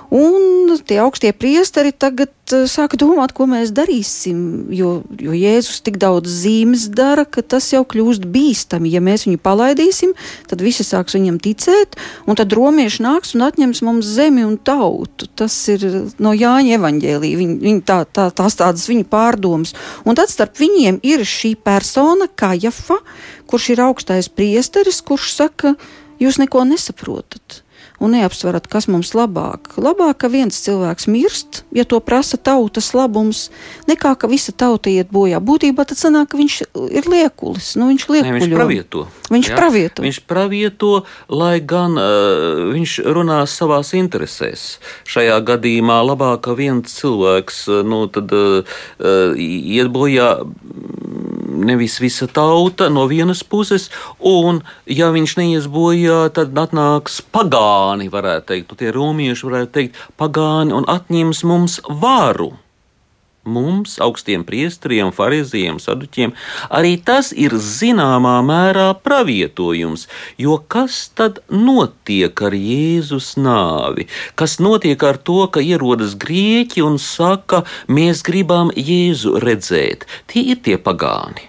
Un 0.09 0.73
tie 0.89 1.03
augstie 1.05 1.35
priesteri 1.37 1.91
tagad 1.93 2.33
uh, 2.57 2.65
sāka 2.65 2.97
domāt, 2.97 3.35
ko 3.37 3.45
mēs 3.49 3.75
darīsim, 3.77 4.71
jo, 4.73 5.03
jo 5.21 5.35
Jēzus 5.37 5.83
tik 5.85 5.99
daudz 6.01 6.33
zīmes 6.33 6.87
dara, 6.97 7.27
ka 7.29 7.45
tas 7.45 7.67
jau 7.75 7.83
kļūst 7.85 8.25
bīstami. 8.33 8.89
Ja 8.95 9.03
mēs 9.05 9.27
viņu 9.27 9.41
palaidīsim, 9.45 10.15
tad 10.49 10.65
visi 10.65 10.87
sāks 10.87 11.19
viņam 11.19 11.37
ticēt, 11.45 12.01
un 12.25 12.41
tad 12.41 12.57
romieši 12.57 13.05
nāks 13.05 13.37
un 13.37 13.45
atņems 13.51 13.85
mums 13.85 14.09
zemi 14.17 14.47
un 14.49 14.57
tautu. 14.57 15.29
Tas 15.37 15.53
ir 15.75 15.85
no 16.17 16.33
Jāņa 16.33 16.81
evaņģēlī, 16.81 17.35
viņ, 17.43 17.55
viņ, 17.69 17.85
tā, 17.85 18.01
tā, 18.09 18.31
tās 18.33 18.57
tādas 18.57 18.89
viņa 18.89 19.09
pārdomas. 19.13 19.77
Un 20.09 20.17
tad 20.17 20.33
starp 20.33 20.57
viņiem 20.57 21.03
ir 21.05 21.29
šī 21.29 21.53
persona, 21.61 22.33
Kajafa, 22.33 23.03
kurš 23.49 23.73
ir 23.77 23.85
augstais 23.85 24.33
priesteris, 24.33 25.05
kurš 25.05 25.33
saka, 25.37 25.77
jūs 26.17 26.41
neko 26.41 26.65
nesaprotat 26.73 27.63
un 27.99 28.15
neapsverat, 28.15 28.69
kas 28.71 28.87
mums 28.91 29.13
labāk. 29.17 29.73
Labāk, 29.81 30.21
ka 30.23 30.31
viens 30.33 30.55
cilvēks 30.65 31.09
mirst, 31.11 31.63
ja 31.75 31.85
to 31.89 31.99
prasa 32.05 32.39
tautas 32.39 32.93
labums, 32.95 33.49
nekā 33.91 34.15
ka 34.19 34.31
visa 34.31 34.55
tauta 34.55 34.91
iet 34.93 35.11
bojā. 35.15 35.41
Būtībā 35.43 35.87
tad 35.89 36.01
sanāk, 36.01 36.31
ka 36.33 36.41
viņš 36.41 36.59
ir 36.95 37.09
liekulis. 37.11 37.73
Nu, 37.79 37.91
viņš, 37.91 38.07
ne, 38.15 38.35
viņš 38.39 38.55
pravieto. 38.55 39.07
Viņš 39.33 39.51
jā, 39.51 39.59
pravieto. 39.59 40.07
Viņš 40.07 40.21
pravieto, 40.31 40.93
lai 41.29 41.59
gan 41.61 41.99
uh, 41.99 42.69
viņš 42.75 42.99
runā 43.19 43.43
savās 43.51 43.93
interesēs. 43.99 44.79
Šajā 45.09 45.41
gadījumā 45.53 45.99
labāk, 46.07 46.45
ka 46.47 46.57
viens 46.59 46.95
cilvēks 47.01 47.67
nu, 47.89 48.05
tad, 48.13 48.33
uh, 48.33 48.79
iet 49.39 49.91
bojā 49.93 50.31
nevis 51.65 51.99
visa 52.03 52.29
tauta 52.31 52.89
no 52.93 53.07
vienas 53.11 53.43
puses, 53.45 53.89
un 54.21 54.63
ja 54.87 55.11
viņš 55.15 55.37
neies 55.41 55.67
bojā, 55.73 56.29
tad 56.35 56.57
atnāks 56.59 57.21
pagāni, 57.35 58.11
varētu 58.13 58.53
teikt, 58.53 58.71
nu, 58.71 58.79
tie 58.79 58.95
romieši 58.95 59.51
varētu 59.51 59.75
teikt, 59.75 60.01
pagāni 60.21 60.77
un 60.77 60.89
atņems 60.89 61.45
mums 61.49 61.81
varu 61.89 62.55
mums, 63.49 63.97
augstiem 64.05 64.45
priesteriem, 64.49 65.11
fariziem, 65.17 65.81
saduķiem, 65.83 66.35
arī 66.71 66.95
tas 67.05 67.33
ir 67.33 67.57
zināmā 67.57 68.37
mērā 68.47 68.91
pravietojums, 69.05 70.07
jo 70.41 70.59
kas 70.69 71.01
tad 71.19 71.41
notiek 71.51 72.45
ar 72.45 72.57
Jēzus 72.57 73.35
nāvi? 73.41 74.09
Kas 74.39 74.59
notiek 74.63 75.03
ar 75.09 75.19
to, 75.19 75.41
ka 75.53 75.65
ierodas 75.65 76.17
grieķi 76.21 76.85
un 76.85 77.01
saka, 77.03 77.65
mēs 77.89 78.25
gribam 78.27 78.73
Jēzu 78.77 79.39
redzēt? 79.43 80.07
Tie 80.29 80.45
ir 80.53 80.63
tie 80.65 80.79
pagāni. 80.79 81.49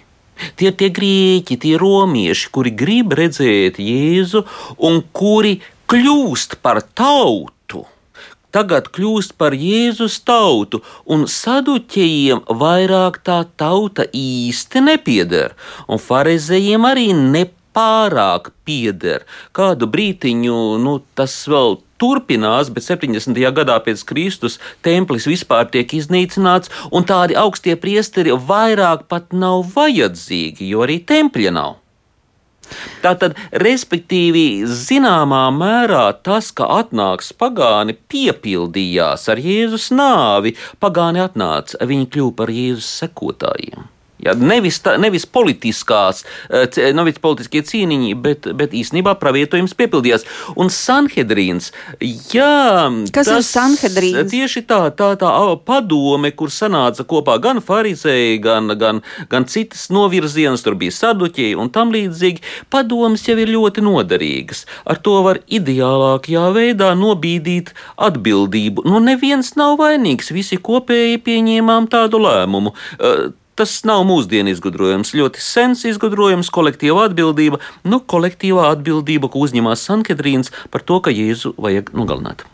Tie 0.56 0.70
ir 0.70 0.76
tie 0.80 0.88
grieķi, 0.88 1.58
tie 1.60 1.76
romieši, 1.80 2.48
kuri 2.54 2.72
grib 2.72 3.12
redzēt 3.18 3.76
Jēzu 3.82 4.46
un 4.88 5.02
kuri 5.12 5.58
kļūst 5.90 6.60
par 6.64 6.80
tautu 6.96 7.59
tagad 8.54 8.90
kļūst 8.94 9.36
par 9.40 9.56
Jēzus 9.56 10.20
tautu, 10.26 10.82
un 11.06 11.26
saduķējiem 11.30 12.44
vairāk 12.62 13.20
tā 13.26 13.42
tauta 13.60 14.06
īsti 14.14 14.84
nepieder, 14.86 15.54
un 15.88 16.02
farizējiem 16.02 16.88
arī 16.88 17.10
nepārāk 17.16 18.52
pieder. 18.66 19.26
Kādu 19.56 19.90
brītiņu 19.90 20.58
nu, 20.82 20.98
tas 21.18 21.36
vēl 21.50 21.80
turpinās, 22.00 22.70
bet 22.72 22.86
70. 22.86 23.36
gadā 23.56 23.76
pēc 23.84 24.04
Kristus 24.08 24.58
templis 24.86 25.28
vispār 25.28 25.68
tiek 25.72 25.92
iznīcināts, 26.00 26.72
un 26.90 27.04
tādi 27.08 27.36
augstie 27.36 27.76
priesteri 27.76 28.32
vairāk 28.32 29.06
pat 29.12 29.36
nav 29.36 29.66
vajadzīgi, 29.76 30.72
jo 30.72 30.86
arī 30.86 31.00
tempļa 31.04 31.54
nav. 31.58 31.79
Tātad, 33.04 33.36
respektīvi, 33.64 34.64
zināmā 34.64 35.44
mērā 35.54 36.06
tas, 36.26 36.50
ka 36.56 36.68
atnāks 36.80 37.32
pagāni, 37.36 37.96
piepildījās 38.12 39.28
ar 39.32 39.42
Jēzus 39.44 39.90
nāvi. 39.94 40.56
Pagāni 40.82 41.22
atnāca, 41.24 41.80
viņi 41.86 42.10
kļuva 42.14 42.36
par 42.42 42.54
Jēzus 42.54 42.92
sekotājiem. 43.04 43.88
Ja, 44.20 44.34
nevis, 44.36 44.80
tā, 44.84 44.96
nevis 45.00 45.24
politiskās, 45.26 46.24
eh, 46.50 46.92
nevis 46.96 47.20
politiskie 47.22 47.62
cīniņi, 47.64 48.14
bet, 48.20 48.48
bet 48.56 48.74
īstenībā 48.76 49.14
pravietojums 49.20 49.74
piepildījās. 49.78 50.26
Un 50.60 50.68
Sanhedrīns, 50.72 51.70
jā, 52.00 52.90
kas 53.14 53.30
tas, 53.30 53.38
ir 53.38 53.46
Sanhedrīns? 53.48 54.30
Tieši 54.30 54.64
tā, 54.68 54.82
tā, 54.96 55.14
tā 55.20 55.30
padome, 55.64 56.32
kur 56.36 56.52
sanāca 56.52 57.06
kopā 57.08 57.38
gan 57.40 57.62
farizēji, 57.64 58.40
gan, 58.44 58.74
gan, 58.80 59.02
gan 59.32 59.48
citas 59.48 59.88
novirzienas, 59.94 60.64
tur 60.66 60.76
bija 60.80 60.94
saduķi 60.94 61.54
un 61.56 61.72
tam 61.72 61.94
līdzīgi. 61.94 62.44
Padomas 62.70 63.24
jau 63.28 63.38
ir 63.40 63.52
ļoti 63.54 63.84
noderīgas. 63.86 64.66
Ar 64.84 65.00
to 65.00 65.20
var 65.24 65.40
ideālākajā 65.48 66.46
veidā 66.56 66.92
nobīdīt 66.98 67.72
atbildību. 67.96 68.84
Nu, 68.88 69.00
neviens 69.04 69.54
nav 69.56 69.78
vainīgs, 69.80 70.32
visi 70.34 70.60
kopēji 70.60 71.22
pieņēmām 71.24 71.88
tādu 71.90 72.20
lēmumu. 72.26 72.74
Tas 73.60 73.74
nav 73.84 74.06
mūsdienu 74.08 74.48
izgudrojums, 74.54 75.10
ļoti 75.12 75.42
sens 75.44 75.82
izgudrojums, 75.84 76.48
kolektīva 76.48 77.02
atbildība, 77.10 77.58
nu, 77.84 77.98
kolektīvā 78.00 78.70
atbildība, 78.72 79.28
ko 79.28 79.42
uzņemās 79.44 79.82
Sankedrīns 79.84 80.48
par 80.72 80.80
to, 80.88 80.96
ka 81.04 81.12
Jēzu 81.12 81.52
vajag 81.60 81.90
nogalināt. 81.92 82.46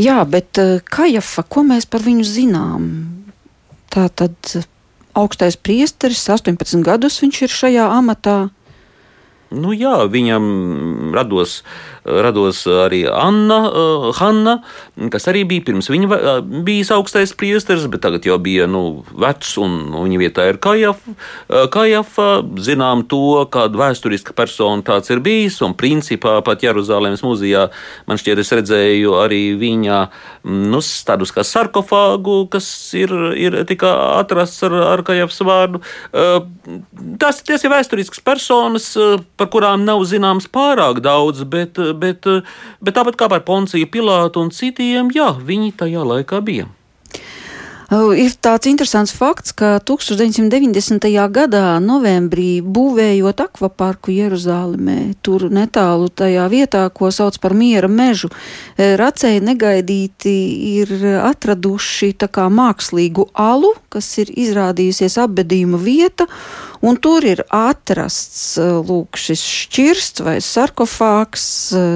Jā, 0.00 0.22
bet 0.24 0.56
uh, 0.56 0.78
Kajafa, 0.80 1.44
ko 1.44 1.66
mēs 1.68 1.84
par 1.84 2.00
viņu 2.06 2.24
zinām? 2.24 2.86
Tā 3.92 4.06
tad 4.16 4.54
augstais 5.12 5.60
priesteris, 5.60 6.24
18 6.32 6.80
gadus 6.88 7.20
viņš 7.20 7.42
ir 7.44 7.54
šajā 7.58 7.90
amatā. 7.98 8.38
Nu, 9.50 9.74
jā, 9.76 10.06
viņam 10.08 11.12
rados 11.12 11.60
rados 12.04 12.62
arī 12.66 13.02
Anna, 13.10 13.58
uh, 13.68 14.08
Hanna, 14.16 14.58
kas 15.12 15.28
arī 15.30 15.44
bija 15.48 15.66
pirms 15.68 15.90
viņa 15.92 16.08
uh, 16.10 16.30
bijis 16.66 16.92
augstais 16.94 17.34
priesteris, 17.36 17.86
bet 17.90 18.02
tagad 18.04 18.26
jau 18.26 18.38
bija 18.42 18.68
nu, 18.70 19.02
vecs, 19.20 19.56
un 19.60 19.78
viņa 19.94 20.20
vietā 20.20 20.46
ir 20.50 20.60
Kajafa. 20.62 21.14
Uh, 21.14 21.66
Kajafa 21.72 22.28
zinām 22.62 23.04
to, 23.10 23.44
kāda 23.52 23.82
vēsturiska 23.84 24.34
persona 24.36 24.84
tāds 24.86 25.12
ir 25.12 25.22
bijis, 25.24 25.60
un 25.66 25.76
principā 25.78 26.38
pat 26.46 26.64
Jeruzalemes 26.64 27.24
muzejā 27.26 27.68
man 28.08 28.20
šķiet, 28.20 28.42
es 28.42 28.54
redzēju 28.56 29.16
arī 29.20 29.42
viņa 29.60 30.00
nu, 30.44 30.80
tādus 31.06 31.32
kā 31.34 31.44
sarkofāgu, 31.46 32.44
kas 32.52 32.66
ir, 32.96 33.12
ir 33.36 33.58
tikai 33.68 33.92
atrasts 34.20 34.64
ar, 34.66 34.76
ar 34.94 35.04
Kajafas 35.06 35.42
vārdu. 35.46 35.82
Tas, 37.20 37.40
tas 37.46 37.64
ir 37.64 37.72
vēsturisks 37.72 38.22
personas, 38.24 38.88
par 39.36 39.50
kurām 39.52 39.84
nav 39.86 40.02
zināms 40.08 40.48
pārāk 40.52 41.02
daudz, 41.04 41.44
bet, 41.48 41.78
bet, 41.94 42.26
bet 42.80 42.96
tāpat 42.96 43.18
kā 43.20 43.30
par 43.32 43.44
Ponciju 43.46 43.88
Pilātu 43.92 44.44
un 44.44 44.52
citiem, 44.54 45.10
jā, 45.14 45.32
viņi 45.34 45.72
tajā 45.80 46.04
laikā 46.06 46.42
bija. 46.44 46.68
Ir 47.90 48.36
tāds 48.38 48.68
interesants 48.70 49.10
fakts, 49.10 49.50
ka 49.50 49.80
1990. 49.82 51.08
gadā, 51.34 51.80
novembrī, 51.82 52.60
būvējot 52.62 53.42
akvaparku 53.42 54.14
Jeruzalemē, 54.14 55.16
tur 55.26 55.48
netālu 55.50 56.06
tajā 56.06 56.44
vietā, 56.52 56.84
ko 56.94 57.10
sauc 57.10 57.40
par 57.42 57.50
miera 57.58 57.90
mežu, 57.90 58.30
e, 58.78 58.94
racēji 58.94 59.42
negaidīti 59.42 60.36
ir 60.78 60.94
atraduši 61.18 62.12
tā 62.14 62.30
kā 62.30 62.46
mākslīgu 62.46 63.26
alu, 63.34 63.74
kas 63.90 64.06
ir 64.22 64.30
izrādījusies 64.38 65.18
apbedījuma 65.26 65.82
vieta, 65.82 66.30
un 66.86 66.94
tur 66.94 67.26
ir 67.26 67.42
atrasts 67.50 68.54
e, 68.54 68.70
lūk 68.86 69.18
šis 69.18 69.42
šķirsts 69.66 70.22
vai 70.30 70.38
sarkofāks, 70.38 71.48
e, 71.74 71.88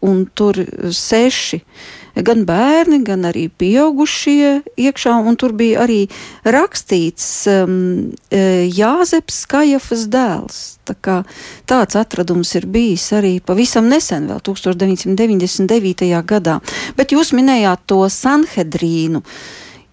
un 0.00 0.24
tur 0.32 0.64
seši 0.88 1.60
gan 2.20 2.44
bērni, 2.48 3.00
gan 3.06 3.24
arī 3.28 3.46
pieaugušie 3.48 4.62
iekšā, 4.76 5.14
un 5.24 5.38
tur 5.40 5.54
bija 5.56 5.82
arī 5.86 6.04
rakstīts 6.44 7.26
um, 7.52 8.12
e, 8.28 8.68
Jāzeps 8.68 9.42
Kajafas 9.48 10.06
dēls. 10.12 10.60
Tā 10.84 10.96
kā 10.98 11.16
tāds 11.70 11.96
atradums 11.96 12.52
ir 12.58 12.66
bijis 12.66 13.08
arī 13.16 13.38
pavisam 13.40 13.88
nesen, 13.88 14.28
vēl 14.28 14.42
1999. 14.44 16.12
gadā. 16.28 16.58
Bet 16.98 17.14
jūs 17.14 17.32
minējāt 17.36 17.86
to 17.86 18.02
Sanhedrīnu. 18.12 19.22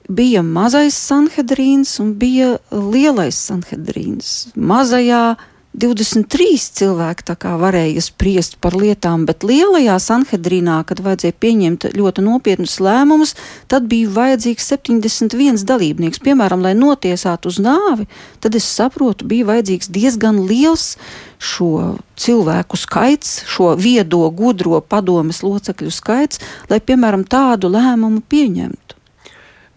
Bija 0.10 0.42
mazais 0.42 0.98
Sanhedrīns 0.98 2.00
un 2.02 2.16
bija 2.18 2.56
lielais 2.74 3.38
Sanhedrīns. 3.38 4.50
Mazajā 4.58 5.38
23 5.80 6.58
cilvēki 6.76 7.36
varēja 7.62 8.02
spriest 8.04 8.58
par 8.60 8.76
lietām, 8.76 9.24
bet 9.30 9.46
lielajā 9.48 9.96
Sanhedrīnā, 10.04 10.82
kad 10.90 11.00
vajadzēja 11.06 11.38
pieņemt 11.40 11.88
ļoti 11.96 12.26
nopietnus 12.26 12.76
lēmumus, 12.84 13.36
tad 13.72 13.88
bija 13.92 14.12
vajadzīgs 14.18 14.68
71 14.74 15.64
dalībnieks. 15.70 16.20
Piemēram, 16.26 16.66
lai 16.66 16.76
notiesātu 16.76 17.54
uz 17.54 17.62
nāvi, 17.64 18.10
tad 18.44 18.60
es 18.60 18.68
saprotu, 18.68 19.30
bija 19.30 19.48
vajadzīgs 19.54 19.92
diezgan 19.96 20.44
liels 20.50 20.98
šo 21.40 21.96
cilvēku 22.20 22.76
skaits, 22.80 23.46
šo 23.48 23.72
viedo, 23.80 24.26
gudro 24.36 24.84
padomes 24.84 25.40
locekļu 25.46 25.96
skaits, 25.96 26.44
lai, 26.68 26.84
piemēram, 26.84 27.24
tādu 27.24 27.72
lēmumu 27.72 28.26
pieņemtu. 28.28 28.99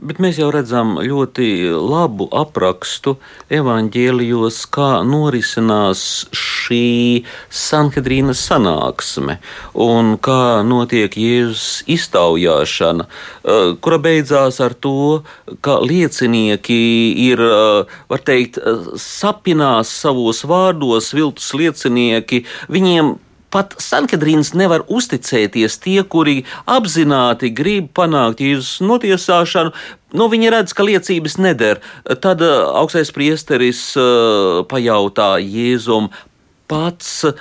Bet 0.03 0.19
mēs 0.19 0.35
jau 0.41 0.49
redzam 0.51 0.97
ļoti 0.99 1.71
labu 1.79 2.27
aprakstu 2.35 3.13
evaņģēlijos, 3.55 4.57
kā 4.75 4.89
norisinās 5.07 6.03
šī 6.35 7.23
Sanhedrīnas 7.47 8.43
sanāksme 8.49 9.39
un 9.87 10.17
kā 10.19 10.65
notiek 10.67 11.15
Jēzus 11.15 11.85
iztaujāšana, 11.95 13.07
eh, 13.07 13.77
kura 13.79 14.03
beidzās 14.03 14.59
ar 14.59 14.75
to, 14.75 15.23
ka 15.61 15.79
liecinieki 15.79 16.83
ir, 17.31 17.39
eh, 17.39 17.85
var 18.11 18.19
teikt, 18.19 18.59
sapinās 18.99 19.87
savos 19.87 20.43
vārdos, 20.43 21.15
viltus 21.15 21.53
liecinieki, 21.55 22.45
viņiem 22.69 23.19
pat 23.53 23.77
Sankedrīns 23.83 24.53
nevar 24.59 24.85
uzticēties 24.89 25.79
tie, 25.83 26.01
kuri 26.03 26.43
apzināti 26.71 27.53
grib 27.55 27.91
panākt 27.97 28.43
Jēzus 28.43 28.81
notiesāšanu. 28.85 29.75
Nu, 30.17 30.29
viņi 30.33 30.53
redz, 30.53 30.75
ka 30.77 30.87
liecības 30.87 31.39
neder. 31.41 31.81
Tad 32.25 32.45
uh, 32.45 32.73
augstais 32.81 33.13
priesteris 33.15 33.85
uh, 34.01 34.63
pajautā 34.69 35.35
Jēzum, 35.41 36.11
pats 36.73 37.23
uh, 37.29 37.37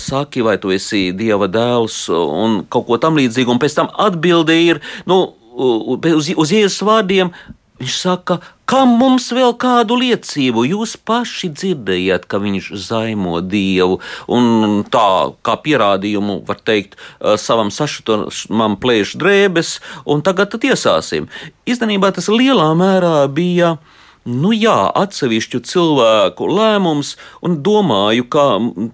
saki, 0.00 0.44
vai 0.44 0.56
tu 0.60 0.72
esi 0.74 1.08
Dieva 1.16 1.48
dēls 1.48 2.06
un 2.12 2.62
kaut 2.72 2.88
ko 2.88 3.00
tam 3.00 3.16
līdzīgu, 3.20 3.52
un 3.52 3.62
pēc 3.62 3.76
tam 3.78 3.92
atbildi 4.06 4.58
ir, 4.70 4.82
nu, 5.08 5.22
uz, 5.56 6.32
uz 6.36 6.52
Jēzus 6.52 6.84
vārdiem, 6.84 7.32
Viņš 7.76 7.96
saka, 8.00 8.38
kam 8.64 8.94
mums 8.96 9.26
vēl 9.36 9.52
kādu 9.60 9.98
liecību? 10.00 10.64
Jūs 10.70 10.94
paši 10.96 11.50
dzirdējāt, 11.52 12.24
ka 12.24 12.40
viņš 12.40 12.70
zaimo 12.86 13.42
dievu, 13.44 13.98
un 14.32 14.80
tā 14.88 15.08
kā 15.44 15.58
pierādījumu, 15.60 16.38
var 16.48 16.62
teikt, 16.64 16.96
savam 17.36 17.68
sašutumam 17.68 18.78
plēš 18.80 19.12
drēbes, 19.20 19.76
un 20.08 20.24
tagad 20.24 20.56
tiesāsim. 20.56 21.28
Īstenībā 21.68 22.14
tas 22.16 22.32
lielā 22.32 22.72
mērā 22.80 23.18
bija. 23.28 23.76
Nu 24.26 24.50
jā, 24.50 24.88
atsevišķu 24.98 25.60
cilvēku 25.70 26.48
lēmums, 26.50 27.12
un 27.46 27.60
domāju, 27.62 28.24
ka 28.26 28.46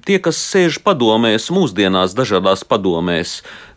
tie, 0.04 0.18
kas 0.20 0.36
sēž 0.36 0.82
padomēs, 0.84 1.46
mūsdienās 1.54 2.12
dažādās 2.18 2.66
padomēs, 2.68 3.38
Mm, 3.40 3.71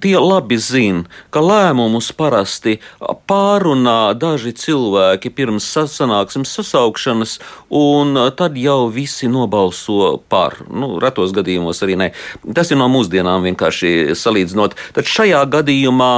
tie 0.00 0.16
labi 0.18 0.58
zina, 0.60 1.04
ka 1.30 1.42
lēmumus 1.44 2.10
parasti 2.16 2.78
pārunā 3.00 4.12
daži 4.18 4.52
cilvēki 4.56 5.32
pirms 5.36 5.66
sanāksmes 5.94 6.52
sasaukšanas, 6.58 7.38
un 7.70 8.18
tad 8.36 8.58
jau 8.60 8.88
visi 8.92 9.30
nobalso 9.30 10.16
par. 10.32 10.60
Nu, 10.68 10.96
retos 11.02 11.34
gadījumos 11.36 11.82
arī 11.84 11.98
ne. 12.00 12.10
Tas 12.56 12.72
ir 12.72 12.80
no 12.80 12.88
mūsdienām 12.92 13.44
vienkārši 13.50 14.16
salīdzinot. 14.18 14.76
Tad 14.96 15.10
šajā 15.10 15.42
gadījumā, 15.56 16.12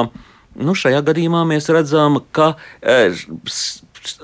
nu, 0.62 0.76
šajā 0.78 1.02
gadījumā 1.10 1.46
mēs 1.48 1.70
redzam, 1.74 2.22
ka. 2.32 2.54
E, 2.80 3.12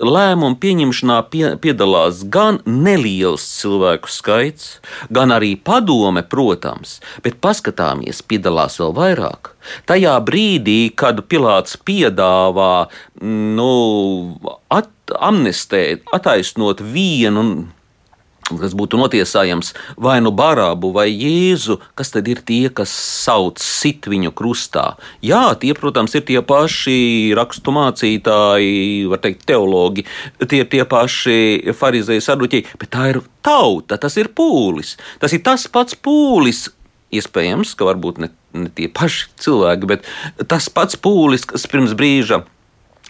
lēmumu 0.03 0.59
pieņemšanā 0.63 1.19
pie, 1.33 1.45
piedalās 1.63 2.25
gan 2.33 2.61
neliels 2.67 3.45
cilvēku 3.59 4.11
skaits, 4.11 4.79
gan 5.15 5.35
arī 5.35 5.55
padome, 5.57 6.25
protams, 6.27 6.99
bet 7.25 7.41
paskatāmies, 7.45 8.23
piedalās 8.27 8.79
vēl 8.83 8.95
vairāk. 8.99 9.53
Tajā 9.89 10.17
brīdī, 10.25 10.91
kad 10.97 11.25
Pilārs 11.29 11.77
piedāvā 11.85 12.89
nu, 13.23 13.73
at, 14.73 14.93
amnestēt, 15.15 16.05
attaisnot 16.15 16.83
vienu 16.85 17.69
kas 18.57 18.75
būtu 18.79 18.99
notiesājams 19.01 19.75
vai 20.01 20.19
nu 20.25 20.33
Barābu 20.35 20.91
vai 20.95 21.09
Jēzu, 21.11 21.79
kas 21.99 22.13
tad 22.15 22.29
ir 22.31 22.41
tie, 22.47 22.71
kas 22.73 22.93
sauc 22.93 23.61
sit 23.63 24.09
viņu 24.09 24.33
krustā? 24.37 24.97
Jā, 25.25 25.53
tie, 25.61 25.75
protams, 25.77 26.15
ir 26.17 26.25
tie 26.29 26.41
paši 26.45 27.35
raksturmācītāji, 27.37 29.09
var 29.11 29.23
teikt, 29.25 29.45
teologi, 29.49 30.07
tie 30.41 30.63
ir 30.65 30.71
tie 30.73 30.85
paši 30.89 31.75
farizēji 31.77 32.25
saduķi, 32.25 32.65
bet 32.81 32.93
tā 32.95 33.11
ir 33.13 33.23
tauta, 33.45 34.01
tas 34.01 34.17
ir 34.21 34.33
pūlis. 34.33 34.97
Tas 35.21 35.35
ir 35.37 35.45
tas 35.47 35.69
pats 35.73 35.99
pūlis. 35.99 36.69
Iespējams, 37.09 37.71
ka 37.73 37.87
varbūt 37.89 38.19
ne, 38.21 38.29
ne 38.53 38.69
tie 38.77 38.85
paši 38.93 39.31
cilvēki, 39.41 39.89
bet 39.89 40.09
tas 40.51 40.69
pats 40.69 40.99
pūlis, 41.01 41.47
kas 41.49 41.65
pirms 41.71 41.95
brīža 41.97 42.43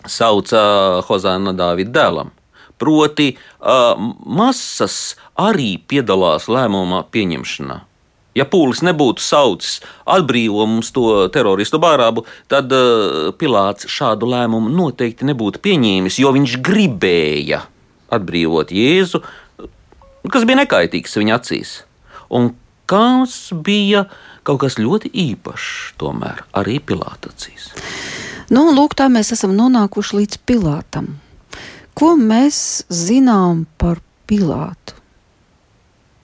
sauca 0.07 0.61
Hozāna 1.09 1.51
Dāvida 1.59 1.97
dēlam 1.97 2.31
Proti, 2.79 3.33
masas 4.39 5.17
arī 5.35 5.77
piedalās 5.91 6.47
lēmumā 6.51 7.05
pieņemšanā. 7.11 7.79
Ja 8.39 8.45
pūlis 8.47 8.85
nebūtu 8.87 9.23
saucis 9.25 9.81
atbrīvo 10.07 10.67
mums 10.69 10.93
to 10.95 11.27
teroristu 11.35 11.81
bārābu, 11.83 12.23
tad 12.51 12.71
uh, 12.71 13.33
Pilārs 13.35 13.89
šādu 13.91 14.29
lēmumu 14.31 14.71
noteikti 14.71 15.27
nebūtu 15.27 15.63
pieņēmis, 15.65 16.21
jo 16.23 16.31
viņš 16.37 16.55
gribēja 16.63 17.65
atbrīvot 18.15 18.71
Jēzu, 18.73 19.23
kas 20.31 20.47
bija 20.47 20.63
nekaitīgs 20.63 21.19
viņa 21.19 21.39
acīs. 21.41 21.75
Un 22.31 22.53
kas 22.89 23.49
bija 23.53 24.07
kaut 24.47 24.63
kas 24.63 24.79
ļoti 24.81 25.11
īpašs, 25.13 25.71
tomēr 26.01 26.45
arī 26.57 26.79
Pilāta 26.85 27.33
acīs. 27.33 27.73
Nu, 28.49 28.69
lūk, 28.73 28.95
tā 28.97 29.11
mēs 29.13 29.35
esam 29.35 29.53
nonākuši 29.57 30.23
līdz 30.23 30.39
Pilātam. 30.49 31.17
Ko 31.99 32.15
mēs 32.15 32.85
zinām 32.89 33.67
par 33.79 33.99
Pilātu? 34.29 34.99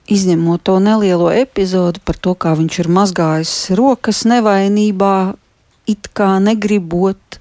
izņemot 0.07 0.63
to 0.65 0.77
nelielo 0.79 1.31
epizodu 1.33 2.01
par 2.05 2.17
to, 2.21 2.35
kā 2.37 2.53
viņš 2.57 2.79
ir 2.83 2.91
mazgājis 2.93 3.53
rokas 3.77 4.23
nevainībā, 4.29 5.33
it 5.89 6.09
kā 6.17 6.35
negribot 6.41 7.39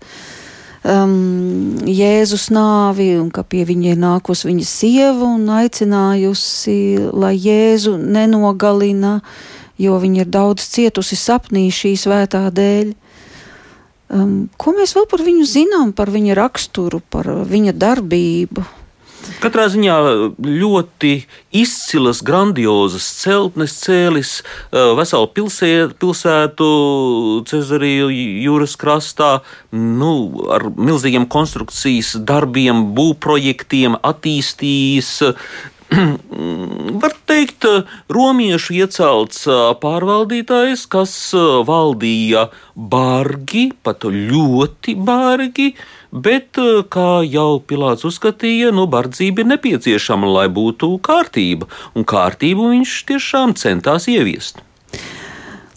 um, 0.85 1.77
Jēzus 1.89 2.49
nāvi, 2.55 3.15
un 3.21 3.31
ka 3.35 3.45
pie 3.45 3.65
viņa 3.69 3.93
ir 3.93 4.01
nākusi 4.01 4.49
viņa 4.51 4.69
sieva 4.69 5.29
un 5.29 5.49
aicinājusi, 5.61 6.79
lai 7.13 7.35
Jēzu 7.37 7.97
nenogalina, 8.01 9.19
jo 9.81 10.01
viņa 10.01 10.25
ir 10.25 10.33
daudz 10.33 10.69
cietusi 10.73 11.19
sapnī 11.21 11.69
šī 11.73 11.97
svētā 12.01 12.47
dēļ. 12.55 12.95
Um, 14.15 14.47
ko 14.61 14.77
mēs 14.77 14.95
vēl 14.95 15.09
par 15.11 15.25
viņu 15.27 15.45
zinām, 15.49 15.91
par 15.97 16.13
viņa 16.15 16.39
raksturu, 16.39 17.03
par 17.11 17.27
viņa 17.51 17.75
darbību? 17.75 18.63
Katrā 19.41 19.67
ziņā 19.73 19.95
ļoti 20.41 21.13
izcilas, 21.57 22.21
grandiozas 22.25 23.07
celtnes 23.23 23.75
cēlis 23.81 24.33
veselu 24.73 25.29
pilsētu, 25.37 25.97
pilsētu 26.01 26.69
Cezariju 27.49 28.11
jūras 28.45 28.77
krastā, 28.81 29.31
nu, 29.73 30.13
ar 30.55 30.69
milzīgiem 30.77 31.27
konstrukcijas 31.31 32.15
darbiem, 32.29 32.87
būvprojektiem, 32.97 33.99
attīstījis 34.05 35.13
var 37.03 37.15
teikt, 37.29 37.67
romiešu 38.13 38.77
iecelts 38.79 39.45
pārvaldītājs, 39.83 40.87
kas 40.91 41.15
valdīja 41.69 42.49
bargi, 42.75 43.69
pat 43.85 44.07
ļoti 44.09 44.97
bargi, 44.97 45.73
bet, 46.15 46.61
kā 46.95 47.09
jau 47.27 47.49
Pilārs 47.61 48.07
uzskatīja, 48.09 48.73
nu, 48.75 48.87
bardzība 48.91 49.45
ir 49.45 49.51
nepieciešama, 49.55 50.31
lai 50.39 50.47
būtu 50.53 50.95
kārtība, 51.05 51.71
un 51.95 52.07
kārtību 52.09 52.71
viņš 52.77 53.01
tiešām 53.11 53.59
centās 53.61 54.09
ieviest 54.11 54.65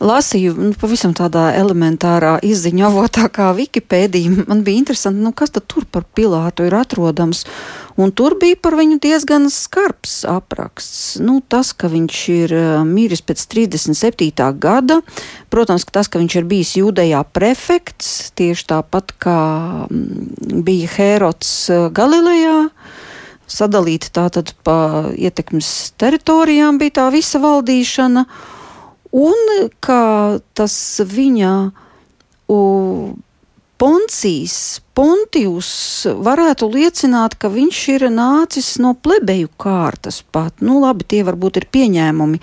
lasīju 0.03 0.53
nu, 0.57 0.71
pavisam 0.77 1.13
tādā 1.17 1.49
elementārā 1.57 2.37
izziņu 2.45 2.85
avotā 2.89 3.27
kā 3.33 3.49
Wikipēdija. 3.57 4.45
Man 4.49 4.63
bija 4.65 4.83
interesanti, 4.83 5.23
nu, 5.23 5.33
kas 5.33 5.53
tur 5.57 5.87
par 5.89 6.05
Pilātu 6.17 6.67
ir 6.67 6.77
atrodams. 6.77 7.45
Un 7.97 8.11
tur 8.13 8.35
bija 8.37 8.55
par 8.61 8.75
viņu 8.77 8.99
diezgan 9.01 9.47
skarbs 9.49 10.19
apraksts. 10.29 11.17
Nu, 11.17 11.39
tas, 11.41 11.71
ka 11.73 11.89
viņš 11.89 12.19
ir 12.35 12.53
uh, 12.53 12.67
miris 12.85 13.23
pēc 13.25 13.41
37. 13.49 14.29
gada, 14.61 14.99
protams, 15.49 15.87
ka 15.87 15.97
tas, 15.97 16.09
ka 16.11 16.21
viņš 16.21 16.37
ir 16.37 16.45
bijis 16.45 16.75
jūdejā 16.77 17.23
prefekts, 17.33 18.29
tieši 18.37 18.67
tāpat 18.69 19.15
kā 19.17 19.39
mm, 19.89 20.61
bija 20.67 20.93
Hērots 20.93 21.51
uh, 21.73 21.87
Galilejā 21.89 22.69
sadalīti 23.47 24.11
tātad 24.13 24.51
pa 24.67 25.07
ietekmes 25.15 25.93
teritorijām 25.97 26.77
bija 26.81 26.99
tā 26.99 27.05
visa 27.13 27.39
valdīšana 27.41 28.25
un 29.15 29.69
kā 29.81 30.03
tas 30.57 30.75
viņa 31.07 31.53
uh, 31.71 33.15
Poncijas, 33.77 34.81
Pontijus 34.97 35.69
varētu 36.25 36.65
liecināt, 36.73 37.35
ka 37.37 37.51
viņš 37.53 37.81
ir 37.93 38.05
nācis 38.09 38.71
no 38.81 38.95
plebeju 38.97 39.51
kārtas 39.61 40.23
pat. 40.33 40.63
Nu, 40.65 40.79
labi, 40.81 41.05
tie 41.05 41.19
varbūt 41.27 41.59
ir 41.61 41.67
pieņēmumi, 41.75 42.39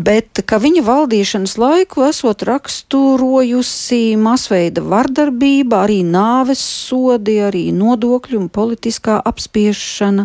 bet 0.00 0.40
ka 0.48 0.56
viņa 0.62 0.84
valdīšanas 0.86 1.58
laiku 1.60 2.06
esot 2.06 2.46
raksturojusi 2.48 4.16
masveida 4.16 4.80
vardarbība, 4.80 5.82
arī 5.84 5.98
nāves 6.08 6.62
sodi, 6.64 7.36
arī 7.44 7.66
nodokļu 7.76 8.40
un 8.40 8.48
politiskā 8.48 9.18
apspiešana. 9.20 10.24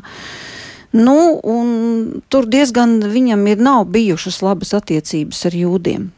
Nu, 0.96 1.18
tur 2.32 2.48
diezgan 2.48 3.02
viņam 3.12 3.44
ir 3.52 3.68
nav 3.68 3.84
bijušas 3.92 4.40
labas 4.46 4.72
attiecības 4.80 5.44
ar 5.52 5.60
jūdiem. 5.60 6.10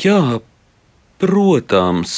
Jā, 0.00 0.40
protams. 1.22 2.14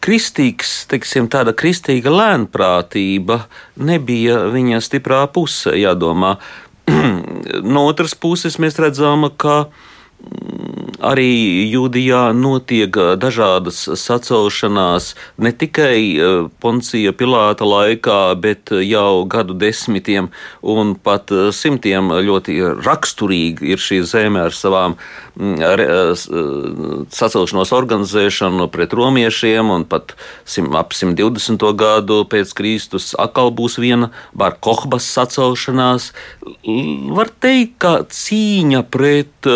Kristīgs, 0.00 0.70
teiksim, 0.88 1.26
tāda 1.28 1.52
kristīga 1.52 2.08
lēnprātība 2.08 3.42
nebija 3.76 4.46
viņa 4.54 4.80
stiprā 4.80 5.26
puse, 5.28 5.74
jādomā. 5.76 6.38
no 7.74 7.84
otras 7.84 8.16
puses, 8.16 8.56
mēs 8.62 8.80
redzam, 8.80 9.28
ka 9.36 9.56
uh, 9.66 9.89
arī 11.00 11.68
Jūdijā 11.72 12.30
notiek 12.36 12.94
dažādas 13.20 13.82
sacelšanās 13.98 15.14
ne 15.40 15.52
tikai 15.56 15.96
Poncija 16.60 17.12
Pilāta 17.16 17.64
laikā, 17.68 18.34
bet 18.40 18.72
jau 18.84 19.24
gadu 19.30 19.56
desmitiem 19.56 20.30
un 20.60 20.94
pat 20.94 21.32
simtiem 21.56 22.12
ļoti 22.26 22.58
raksturīgi 22.84 23.72
ir 23.72 23.80
šī 23.80 24.02
zeme 24.08 24.44
ar 24.48 24.56
savām 24.56 24.96
sacelšanos 27.10 27.72
organizēšanu 27.72 28.68
pret 28.72 28.92
romiešiem, 28.96 29.70
un 29.72 29.86
pat 29.88 30.14
ap 30.76 30.94
120. 30.96 31.64
gadu 31.80 32.24
pēc 32.28 32.52
Kristus 32.56 33.12
atkal 33.18 33.52
būs 33.54 33.78
viena 33.80 34.10
Bar 34.36 34.58
Kohbas 34.60 35.06
sacelšanās. 35.08 36.10
Var 37.16 37.32
teikt, 37.40 37.78
ka 37.80 37.94
cīņa 38.04 38.84
pret 38.92 39.48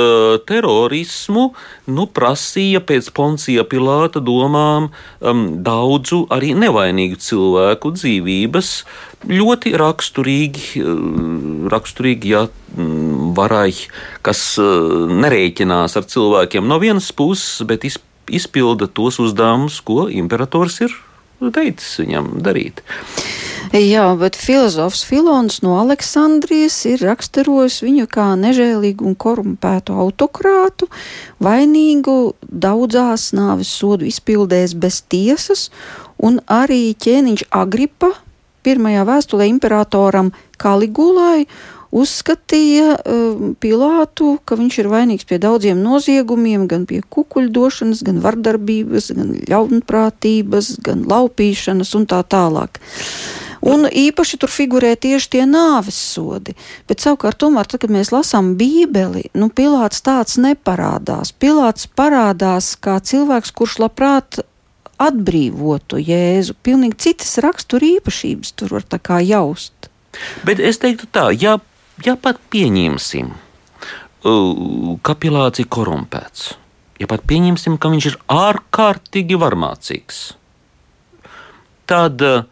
terorismu 0.54 1.48
nu, 1.90 2.06
prasīja 2.06 2.82
pēc 2.86 3.10
Poncija 3.16 3.66
Pilāta 3.68 4.22
domām 4.24 4.88
um, 4.90 5.44
daudzu 5.66 6.24
arī 6.34 6.54
nevainīgu 6.58 7.18
cilvēku 7.20 7.94
dzīvības. 7.98 8.72
Ļoti 9.30 9.74
raksturīgi, 9.80 10.84
uh, 10.84 11.68
raksturīgi 11.72 12.34
ja 12.34 12.46
mm, 12.46 13.32
varai, 13.38 13.72
kas 14.26 14.46
uh, 14.62 15.06
nerēķinās 15.10 15.98
ar 15.98 16.08
cilvēkiem 16.14 16.68
no 16.70 16.80
vienas 16.82 17.10
puses, 17.16 17.64
bet 17.66 17.88
izpilda 17.88 18.88
tos 18.88 19.20
uzdevumus, 19.22 19.80
ko 19.84 20.06
imperators 20.12 20.80
ir 20.86 20.94
teicis 21.54 21.98
viņam 22.00 22.36
darīt. 22.44 22.80
Jā, 23.74 24.04
bet 24.14 24.36
filozofs 24.38 25.00
Filons 25.02 25.56
no 25.64 25.72
Aleksandrijas 25.80 26.76
ir 26.86 27.00
raksturojis 27.02 27.80
viņu 27.82 28.04
kā 28.06 28.28
nežēlīgu 28.38 29.02
un 29.08 29.16
korumpētu 29.18 29.96
autokrātu, 29.98 30.86
vainīgu 31.42 32.36
daudzās 32.46 33.32
nāves 33.34 33.72
sodu 33.74 34.06
izpildēs 34.06 34.76
bez 34.78 35.00
tiesas, 35.10 35.72
un 36.22 36.38
arī 36.46 36.94
ķēniņš 36.94 37.48
Agripa 37.50 38.12
pirmajā 38.62 39.02
vēstulē 39.10 39.50
imperatoram 39.50 40.30
Kaligulai 40.54 41.48
uzskatīja 41.90 42.94
uh, 42.94 43.44
Pilātu, 43.58 44.36
ka 44.46 44.54
viņš 44.58 44.82
ir 44.84 44.94
vainīgs 44.94 45.26
pie 45.26 45.42
daudziem 45.42 45.82
noziegumiem, 45.82 46.70
gan 46.70 46.86
pie 46.86 47.02
kukuļdošanas, 47.02 48.06
gan 48.06 48.22
vardarbības, 48.22 49.10
gan 49.18 49.34
ļaunprātības, 49.50 50.76
gan 50.86 51.08
laupīšanas 51.10 51.96
un 51.98 52.06
tā 52.10 52.22
tālāk. 52.22 52.78
Un 53.64 53.86
īpaši 53.88 54.36
tur 54.42 54.52
figurē 54.52 54.92
tieši 55.00 55.30
tie 55.36 55.44
nāves 55.48 55.96
sodi. 55.96 56.52
Bet 56.88 57.00
savukārt, 57.00 57.38
tomēr, 57.40 57.68
tad, 57.70 57.80
kad 57.84 57.92
mēs 57.94 58.12
lasām 58.12 58.54
Bībeli, 58.60 59.30
nu, 59.32 59.48
Pilārs 59.48 60.04
tāds 60.04 60.36
neparādās. 60.36 61.32
Pilārs 61.32 61.88
parādās 61.88 62.74
kā 62.76 62.98
cilvēks, 63.00 63.54
kurš 63.56 63.78
labprāt 63.86 64.42
atbrīvotu 65.00 65.96
Jēzu. 66.02 66.58
Pilnīgi 66.60 67.00
citas 67.08 67.38
rakstura 67.40 67.88
īpašības 67.96 68.52
tur 68.58 68.76
var 68.76 68.84
tā 68.84 69.00
kā 69.00 69.22
jaust. 69.24 69.88
Bet 70.46 70.60
es 70.60 70.78
teiktu 70.82 71.08
tā, 71.10 71.30
ja, 71.32 71.56
ja 72.04 72.14
pat 72.20 72.38
pieņemsim, 72.52 73.32
ka 75.04 75.16
Pilārs 75.20 75.60
ir 75.60 75.68
korumpēts, 75.72 76.54
ja 77.00 77.08
pat 77.10 77.24
pieņemsim, 77.28 77.80
ka 77.80 77.90
viņš 77.92 78.12
ir 78.12 78.20
ārkārtīgi 78.30 79.40
varmācīgs, 79.40 80.20
tad 81.90 82.22
uh, 82.24 82.44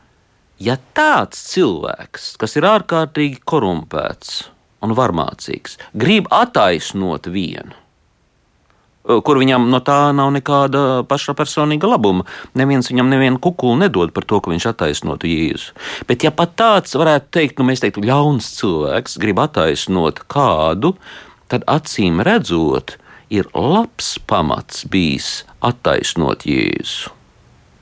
ja 0.63 0.79
tāds 0.97 1.41
cilvēks, 1.53 2.35
kas 2.41 2.57
ir 2.59 2.67
ārkārtīgi 2.69 3.43
korumpēts 3.49 4.43
un 4.83 4.95
varmācīgs, 4.99 5.79
grib 5.99 6.29
attaisnot 6.35 7.29
vienu, 7.33 7.75
kur 9.03 9.41
viņam 9.41 9.67
no 9.71 9.81
tā 9.83 9.99
nav 10.15 10.31
nekāda 10.35 11.03
paša 11.11 11.35
personīga 11.39 11.91
labuma. 11.91 12.27
Neviens 12.59 12.91
viņam 12.91 13.11
nevienu 13.11 13.41
kukulu 13.43 13.81
nedod 13.81 14.13
par 14.15 14.27
to, 14.29 14.39
ka 14.39 14.53
viņš 14.53 14.69
attaisnotu 14.71 15.31
Jēzu. 15.31 15.75
Bet, 16.07 16.23
ja 16.23 16.31
pat 16.35 16.55
tāds 16.59 16.95
varētu 16.99 17.33
teikt, 17.35 17.59
nu, 17.59 17.67
mēs 17.67 17.83
teiktu, 17.83 18.05
ļauns 18.07 18.53
cilvēks 18.61 19.19
grib 19.23 19.43
attaisnot 19.43 20.23
kādu, 20.31 20.95
tad 21.51 21.67
acīm 21.71 22.23
redzot, 22.23 22.97
ir 23.33 23.49
labs 23.57 24.15
pamats 24.29 24.87
bijis 24.93 25.43
attaisnot 25.65 26.47
Jēzu. 26.47 27.11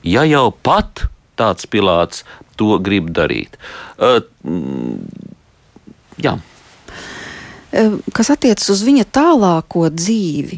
Ja 0.01 0.25
jau 0.25 0.49
pat 0.65 1.05
tāds 1.37 1.67
pilāts 1.69 2.25
to 2.59 2.77
grib 2.83 3.11
darīt. 3.15 3.59
Uh, 3.97 4.21
jā. 6.21 6.37
Kas 8.11 8.27
attiecas 8.33 8.67
uz 8.73 8.81
viņa 8.83 9.05
tālāko 9.15 9.85
dzīvi, 9.95 10.57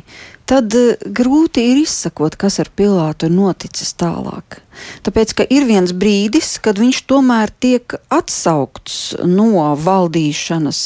tad 0.49 0.73
eh, 0.75 0.95
grūti 1.05 1.63
ir 1.71 1.81
izsakot, 1.83 2.35
kas 2.39 2.59
ar 2.63 2.69
Pilātu 2.73 3.27
ir 3.29 3.35
noticis 3.35 3.93
tālāk. 3.99 4.59
Tāpēc, 5.05 5.33
ka 5.37 5.45
ir 5.45 5.67
viens 5.69 5.93
brīdis, 5.93 6.55
kad 6.63 6.79
viņš 6.81 7.03
tomēr 7.09 7.53
tiek 7.63 7.95
atsaukts 8.13 9.13
no 9.29 9.67
valdīšanas 9.77 10.79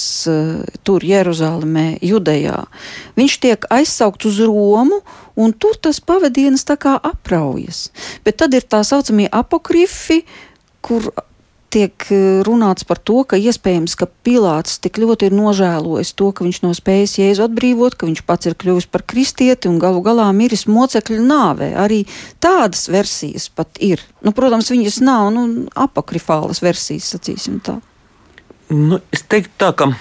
tur, 0.88 1.06
Jeruzalemē, 1.08 1.88
Judejā. 2.04 2.66
Viņš 3.18 3.38
tiek 3.46 3.70
aizsaukts 3.72 4.28
uz 4.28 4.42
Romu, 4.44 5.00
un 5.40 5.56
tur 5.56 5.80
tas 5.80 6.02
pavadienas 6.04 6.68
tā 6.68 6.76
kā 6.76 6.98
apraujas. 7.00 7.88
Bet 8.28 8.42
tad 8.44 8.58
ir 8.58 8.68
tā 8.68 8.84
saucamie 8.84 9.30
apokrifi, 9.32 10.26
kur 10.86 11.10
tiek 11.74 12.08
eh, 12.12 12.40
runāts 12.48 12.86
par 12.88 13.00
to, 13.04 13.22
ka 13.28 13.40
iespējams, 13.40 13.96
ka 14.00 14.08
Pilārs 14.26 14.78
tik 14.84 15.00
ļoti 15.02 15.30
ir 15.30 15.36
nožēlojis 15.36 16.14
to, 16.18 16.32
ka 16.36 16.46
viņš 16.46 16.62
nav 16.64 16.76
spējis 16.80 17.18
Jēzu 17.20 17.46
atbrīvot, 17.48 17.98
ka 17.98 18.10
viņš 18.10 18.24
pats 18.28 18.50
ir 18.50 18.58
kļuvis 18.60 18.90
par 18.92 19.04
kristieti 19.08 19.70
un 19.72 19.80
galu 19.82 20.02
galā 20.06 20.30
miris 20.36 20.68
mocekļu 20.72 21.20
nāvē. 21.28 21.74
Arī 21.84 22.04
tādas 22.44 22.88
versijas 22.92 23.50
pat 23.54 23.82
ir. 23.84 24.04
Nu, 24.24 24.34
protams, 24.36 24.72
viņas 24.74 25.02
nav 25.04 25.32
nu, 25.36 25.48
apakrifālas 25.76 26.64
versijas, 26.64 27.12
sacīsim 27.16 27.60
tā. 27.66 27.80
Nu, 28.72 29.00
es 29.16 29.24
teiktu 29.24 29.54
tā, 29.60 29.72
ka 29.76 29.92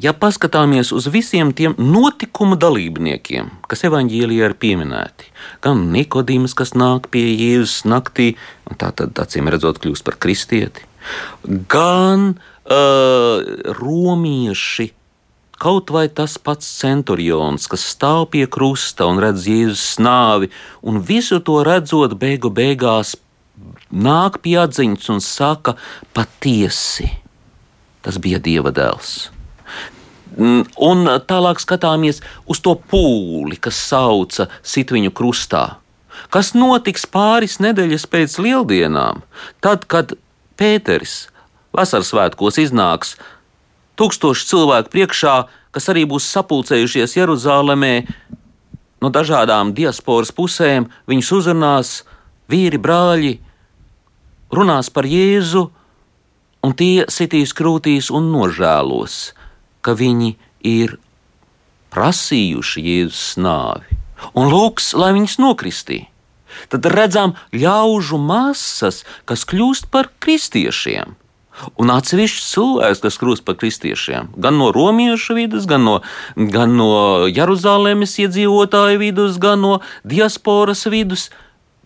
ja 0.00 0.12
paskatāmies 0.16 0.92
uz 0.96 1.08
visiem 1.12 1.52
tiem 1.56 1.74
notikumu 1.78 2.56
dalībniekiem, 2.60 3.50
kas 3.68 3.84
evanģīlijā 3.88 4.50
ir 4.50 4.56
pieminēti, 4.60 5.28
gan 5.64 5.88
Nikodīms, 5.92 6.54
kas 6.56 6.74
nāk 6.78 7.10
pie 7.12 7.26
Jēzus 7.32 7.82
naktī, 7.88 8.32
un 8.68 8.80
tā 8.80 8.92
tad 8.96 9.18
acīm 9.20 9.50
redzot, 9.52 9.82
kļūst 9.82 10.06
par 10.06 10.16
kristieti, 10.22 10.86
gan 11.68 12.32
uh, 12.32 13.72
romieši. 13.80 14.92
Kaut 15.62 15.92
vai 15.94 16.08
tas 16.10 16.40
pats 16.42 16.66
centurions, 16.80 17.68
kas 17.70 17.84
stāv 17.92 18.24
pie 18.32 18.48
krusta 18.50 19.06
un 19.06 19.20
redz 19.22 19.46
Jēzus 19.46 20.00
nāvi, 20.02 20.48
un 20.82 20.98
visu 20.98 21.38
to 21.38 21.60
redzot, 21.62 22.16
beigu 22.18 22.50
beigās 22.50 23.14
nāk 23.92 24.40
pie 24.42 24.56
atziņas 24.64 25.12
un 25.14 25.22
saka, 25.22 25.76
patiesi, 26.16 27.12
tas 28.02 28.18
bija 28.18 28.42
Dieva 28.42 28.74
dēls. 28.74 29.31
Mm, 30.32 30.64
un 30.80 31.04
tālāk 31.28 31.60
skatāmies 31.60 32.22
uz 32.48 32.60
to 32.64 32.72
pūli, 32.88 33.58
kas 33.60 33.76
sauca 33.76 34.48
sit 34.64 34.92
viņu 34.94 35.12
krustā. 35.12 35.76
Kas 36.32 36.52
notiks 36.56 37.04
pāris 37.08 37.58
nedēļas 37.60 38.06
pēc 38.08 38.38
lieldienām, 38.40 39.20
tad, 39.64 39.84
kad 39.84 40.14
Pēteris 40.56 41.26
vasaras 41.74 42.12
svētkos 42.12 42.60
iznāks 42.62 43.16
tūkstoši 44.00 44.48
cilvēku 44.48 44.92
priekšā, 44.92 45.34
kas 45.72 45.88
arī 45.92 46.06
būs 46.08 46.28
sapulcējušies 46.32 47.16
Jeruzalemē 47.16 47.94
no 49.02 49.10
dažādām 49.12 49.74
diasporas 49.76 50.32
pusēm, 50.32 50.88
viņus 51.10 51.32
uzrunās 51.40 51.92
vīri, 52.52 52.80
brāļi, 52.80 53.34
runās 54.52 54.88
par 54.92 55.08
Jēzu, 55.08 55.66
un 56.62 56.76
tie 56.78 57.04
sitīs 57.10 57.52
krūtīs 57.56 58.12
un 58.14 58.30
nožēlos 58.32 59.32
ka 59.82 59.96
viņi 59.98 60.36
ir 60.66 60.96
prasījuši 61.92 62.86
Jēzus 62.86 63.34
nāvi 63.42 64.00
un 64.38 64.48
lūgs, 64.52 64.92
lai 64.98 65.12
viņus 65.16 65.38
nokristītu. 65.42 66.08
Tad 66.68 66.86
redzam 66.92 67.34
ļaužu 67.56 68.18
masas, 68.20 69.02
kas 69.24 69.44
kļūst 69.48 69.88
par 69.92 70.10
kristiešiem. 70.22 71.16
Un 71.80 71.92
atsevišķi 71.92 72.44
cilvēks, 72.48 73.02
kas 73.04 73.18
kļūst 73.20 73.44
par 73.44 73.58
kristiešiem, 73.60 74.30
gan 74.40 74.56
no 74.60 74.70
romiešu 74.72 75.36
vidus, 75.36 75.66
gan 75.68 75.84
no, 75.84 75.98
gan 76.36 76.72
no 76.78 77.28
Jeruzalemes 77.28 78.16
iedzīvotāju 78.24 79.00
vidus, 79.02 79.36
gan 79.40 79.60
no 79.60 79.74
diasporas 80.08 80.86
vidus, 80.88 81.28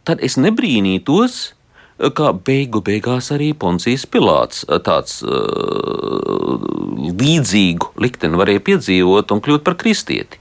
tad 0.07 0.23
es 0.23 0.39
nebrīnītos, 0.39 1.56
kā 1.97 2.33
beigu 2.47 2.83
beigās 2.85 3.31
arī 3.33 3.53
Poncijas 3.57 4.05
Pilārs 4.11 4.65
tāds 4.85 5.23
uh, 5.25 6.57
līdzīgu 7.17 7.95
likteni 8.03 8.41
varēja 8.41 8.65
piedzīvot 8.67 9.33
un 9.33 9.43
kļūt 9.45 9.65
par 9.67 9.79
kristieti. 9.81 10.41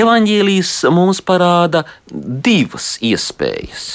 Evanģēlijas 0.00 0.74
mums 0.94 1.22
parāda 1.26 1.84
divas 2.10 2.96
iespējas, 3.02 3.86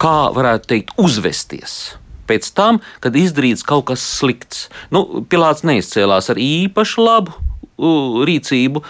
kā 0.00 0.16
varētu 0.36 0.72
teikt, 0.74 0.96
uzvesties. 1.00 1.94
Pēc 2.28 2.48
tam, 2.56 2.80
kad 3.04 3.16
izdarīts 3.20 3.64
kaut 3.66 3.90
kas 3.90 4.04
slikts, 4.04 4.68
nu, 4.92 5.24
Pilārs 5.28 5.64
neizcēlās 5.66 6.30
ar 6.32 6.40
īpaši 6.40 7.04
labu 7.04 7.43
rīcību 7.78 8.82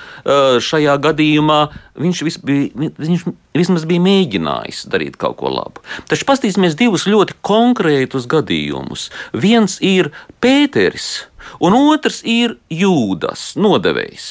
šajā 0.61 0.95
gadījumā 1.07 1.59
viņš, 2.01 2.23
vis 2.27 2.39
bija, 2.45 2.91
viņš 3.01 3.25
vismaz 3.57 3.87
bija 3.89 4.03
mēģinājis 4.05 4.85
darīt 4.93 5.17
kaut 5.21 5.39
ko 5.41 5.53
labu. 5.53 5.85
Taču 6.11 6.27
paskatīsimies 6.29 6.77
divus 6.79 7.07
ļoti 7.09 7.39
konkrētus 7.47 8.29
gadījumus. 8.31 9.09
Viens 9.33 9.79
ir 9.81 10.13
Pēteris, 10.45 11.27
un 11.65 11.77
otrs 11.79 12.21
ir 12.29 12.59
Jūdas 12.69 13.55
nodevējs. 13.57 14.29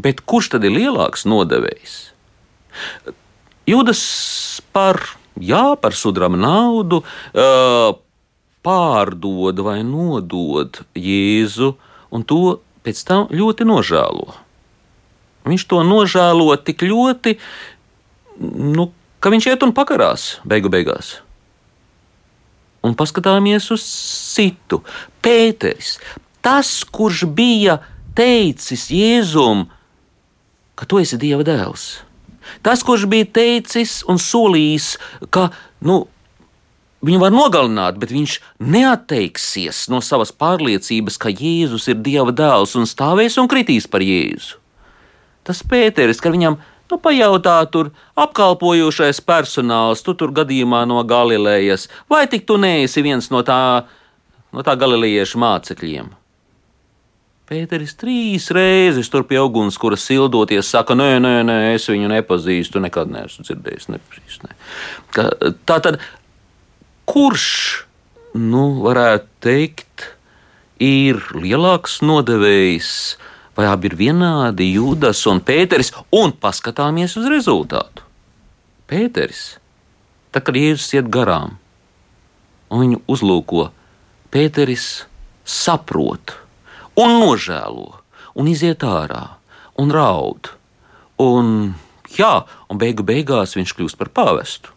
Bet 0.00 0.24
kurš 0.26 0.54
tad 0.56 0.64
ir 0.66 0.74
lielāks 0.74 1.26
nodevējs? 1.28 1.98
Jūdas 3.68 4.00
par, 4.74 4.98
jā, 5.40 5.76
par 5.80 5.94
sudraba 5.96 6.40
naudu 6.40 7.04
pārdod 8.64 9.60
vai 9.64 9.82
nodod 9.84 10.80
Jēzu, 10.96 11.74
un 12.14 12.24
to 12.24 12.58
pēc 12.84 13.00
tam 13.08 13.28
ļoti 13.32 13.66
nožēlo. 13.68 14.34
Viņš 15.44 15.66
to 15.68 15.82
nožēlo 15.84 16.54
tik 16.64 16.84
ļoti, 16.86 17.36
nu, 18.40 18.88
ka 19.20 19.32
viņš 19.32 19.50
iet 19.52 19.66
un 19.66 19.74
pakarās 19.76 20.38
beigu 20.48 20.72
beigās. 20.72 21.18
Un 22.84 22.96
paskatāmies 22.96 23.70
uz 23.72 23.84
citu. 24.34 24.82
Pēters, 25.24 25.98
tas, 26.44 26.82
kurš 26.84 27.24
bija 27.32 27.78
teicis 28.16 28.90
Jēzum, 28.92 29.66
ka 30.76 30.88
tu 30.88 31.00
esi 31.00 31.20
Dieva 31.20 31.44
dēls. 31.46 32.04
Tas, 32.64 32.84
kurš 32.84 33.06
bija 33.08 33.28
teicis 33.40 34.02
un 34.08 34.20
solījis, 34.20 34.94
ka 35.32 35.48
nu, 35.84 36.04
Viņu 37.04 37.20
var 37.20 37.32
nogalināt, 37.34 37.98
bet 38.00 38.12
viņš 38.14 38.38
neatteiksies 38.64 39.84
no 39.92 40.00
savas 40.04 40.32
pārliecības, 40.32 41.18
ka 41.20 41.32
Jēzus 41.32 41.90
ir 41.92 41.98
Dieva 42.04 42.32
dēls 42.32 42.72
un 42.80 42.88
stāvēs 42.88 43.36
un 43.42 43.50
kritīs 43.50 43.88
par 43.90 44.04
Jēzu. 44.04 44.60
Tas 45.44 45.60
Pēteris, 45.68 46.22
ka 46.24 46.32
viņam 46.32 46.56
nu, 46.88 46.98
pajautā 47.02 47.58
tur 47.68 47.90
apkalpojošais 48.16 49.20
personāls, 49.26 50.00
tu 50.06 50.14
tur 50.16 50.32
gadījumā 50.32 50.84
no 50.88 51.02
Galilejas, 51.04 51.90
vai 52.08 52.24
tik 52.30 52.46
tu 52.48 52.56
neesi 52.60 53.04
viens 53.04 53.28
no 53.34 53.44
tā, 53.44 53.60
no 54.54 54.64
tā 54.64 54.76
galilejiešu 54.80 55.40
mācekļiem? 55.44 56.12
Pēteris 57.44 57.92
trīs 58.00 58.48
reizes 58.56 59.10
tur 59.12 59.26
pie 59.28 59.36
ugunskura 59.44 59.98
sildoties, 60.00 60.70
saka, 60.72 60.96
nē, 60.96 61.18
nē, 61.20 61.32
nē, 61.44 61.56
es 61.74 61.84
viņu 61.92 62.08
nepazīstu, 62.08 62.80
nekad 62.80 63.12
neesmu 63.12 63.44
dzirdējis, 63.44 63.90
nepazīstu. 63.92 64.48
Ne. 64.48 65.52
Tā 65.68 65.76
tad 65.84 66.00
kurš, 67.08 67.48
nu, 68.34 68.80
varētu 68.84 69.28
teikt, 69.44 70.08
ir 70.82 71.20
lielāks 71.34 72.00
nodevējs, 72.02 72.90
vai 73.54 73.68
abi 73.70 73.90
ir 73.90 73.98
vienādi 73.98 74.72
Jūdas 74.74 75.22
un 75.30 75.42
Pēteris, 75.44 75.92
un 76.12 76.34
paskatāmies 76.34 77.16
uz 77.20 77.28
rezultātu. 77.30 78.02
Pēteris, 78.90 79.44
tā 80.34 80.42
kā 80.44 80.54
Jēzus 80.54 80.96
iet 80.98 81.08
garām, 81.12 81.56
un 82.70 82.84
viņu 82.84 83.00
uzlūko, 83.10 83.68
Pēteris 84.34 85.04
saprot 85.44 86.34
un 86.98 87.18
nožēlo, 87.22 87.94
un 88.34 88.50
iziet 88.50 88.82
ārā 88.86 89.24
un 89.80 89.90
raud. 89.94 90.50
Un, 91.22 91.74
jā, 92.18 92.32
un 92.70 92.80
beigu 92.80 93.06
beigās 93.06 93.54
viņš 93.58 93.74
kļūst 93.78 94.00
par 94.00 94.10
pāvestu. 94.14 94.74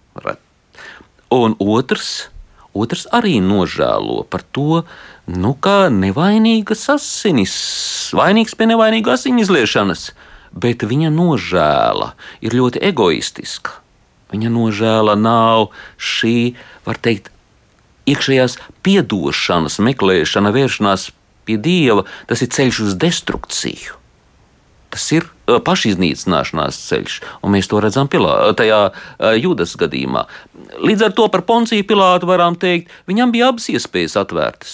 Un 1.34 1.58
otrs, 1.60 2.30
otrs 2.72 3.08
arī 3.12 3.38
nožēlo 3.44 4.24
par 4.32 4.46
to, 4.56 4.84
nu, 5.28 5.52
ka 5.60 5.90
nevainīgas 5.92 6.86
asinis, 6.94 7.56
vainīgs 8.16 8.56
pie 8.56 8.70
nevainīgas 8.72 9.22
asiņu 9.22 9.44
izliešanas, 9.44 10.12
bet 10.56 10.88
viņa 10.88 11.12
nožēla 11.12 12.14
ir 12.40 12.56
ļoti 12.56 12.84
egoistiska. 12.88 13.82
Viņa 14.32 14.52
nožēla 14.52 15.16
nav 15.20 15.70
šī, 16.00 16.56
var 16.88 17.00
teikt, 17.00 17.32
iekšējās 18.08 18.58
piedošanas 18.84 19.80
meklēšana, 19.84 20.52
vēršanās 20.56 21.10
pie 21.48 21.60
dieva, 21.60 22.08
tas 22.28 22.44
ir 22.44 22.52
ceļš 22.56 22.84
uz 22.88 22.98
destrukciju. 23.00 24.00
Tas 24.98 25.12
ir 25.14 25.28
pašiznīcināšanās 25.46 26.78
ceļš, 26.88 27.16
un 27.46 27.52
mēs 27.54 27.68
to 27.70 27.78
redzam 27.84 28.08
pilā, 28.10 28.50
tajā 28.58 28.80
jūdas 29.38 29.76
gadījumā. 29.78 30.24
Līdz 30.82 31.04
ar 31.06 31.14
to 31.20 31.28
par 31.30 31.44
Ponciju 31.46 31.86
Pilātu 31.86 32.26
varam 32.26 32.58
teikt, 32.58 32.90
viņam 33.06 33.30
bija 33.36 33.52
abas 33.52 33.70
iespējas 33.70 34.18
atvērtas. 34.24 34.72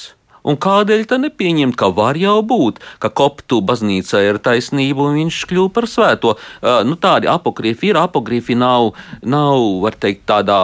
Un 0.47 0.55
kādēļ 0.63 1.03
tā 1.11 1.19
nepieņemt, 1.25 1.75
ka 1.75 1.89
var 1.91 2.15
jau 2.19 2.37
būt, 2.39 2.79
ka 3.03 3.11
koptu 3.11 3.59
baznīcā 3.67 4.23
ir 4.29 4.39
taisnība 4.43 5.09
un 5.09 5.19
viņš 5.19 5.41
kļūst 5.51 5.75
par 5.75 5.89
svēto? 5.91 6.37
Nu, 6.87 6.95
tādi 6.95 7.27
apokrifi 7.31 7.91
ir, 7.91 7.99
apokrifi 7.99 8.55
nav, 8.55 8.93
nav, 9.27 9.59
var 9.83 9.99
teikt, 9.99 10.23
tādā 10.31 10.61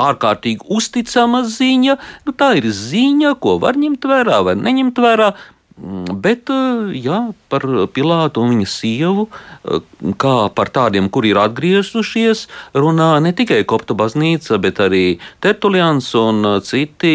ārkārtīgi 0.00 0.68
uzticama 0.68 1.44
ziņa. 1.48 1.96
Nu, 2.28 2.36
tā 2.36 2.54
ir 2.60 2.68
ziņa, 2.68 3.36
ko 3.40 3.56
var 3.62 3.80
ņemt 3.80 4.04
vērā 4.10 4.44
vai 4.48 4.56
neņemt 4.60 5.00
vērā. 5.00 5.32
Mm, 5.74 6.20
bet 6.22 6.46
eh, 6.54 6.92
jā, 7.02 7.18
par 7.50 7.64
Pilātu 7.90 8.44
un 8.44 8.52
viņa 8.54 8.66
sievu, 8.70 9.24
eh, 9.26 9.80
kā 10.22 10.34
par 10.54 10.70
tādiem, 10.70 11.08
kuri 11.10 11.32
ir 11.32 11.40
atgriezušies, 11.42 12.44
runā 12.78 13.08
ne 13.18 13.32
tikai 13.34 13.64
Kopta 13.66 13.96
baznīca, 13.98 14.60
bet 14.62 14.78
arī 14.78 15.18
Tertulians 15.42 16.12
un 16.14 16.46
eh, 16.46 16.60
citi 16.62 17.14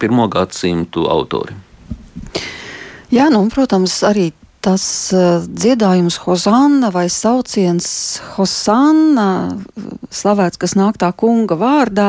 pirmo 0.00 0.28
gadsimtu 0.32 1.04
autori. 1.12 1.52
Jā, 3.12 3.28
nu, 3.32 3.44
protams, 3.52 4.00
arī 4.08 4.30
tas 4.64 4.82
dziedājums 5.12 6.16
Hozanna 6.24 6.88
vai 6.92 7.06
sauciens 7.12 7.86
Hosanna, 8.34 9.28
slavēts, 10.10 10.60
kas 10.60 10.74
nāk 10.80 10.96
tā 11.00 11.12
kunga 11.12 11.60
vārdā, 11.60 12.08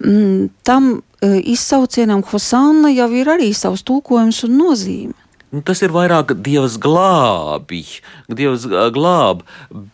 mm, 0.00 0.48
tam 0.64 0.96
izsaucienam 1.22 2.22
Hosanna 2.22 2.92
jau 2.94 3.08
ir 3.16 3.30
arī 3.36 3.52
savs 3.56 3.82
tulkojums 3.86 4.44
un 4.46 4.60
nozīme. 4.60 5.16
Nu, 5.48 5.62
tas 5.64 5.80
ir 5.80 5.94
vairāk 5.94 6.34
dievs 6.44 6.74
glābi, 6.76 7.80
dievs 8.28 8.66
glāb, 8.92 9.46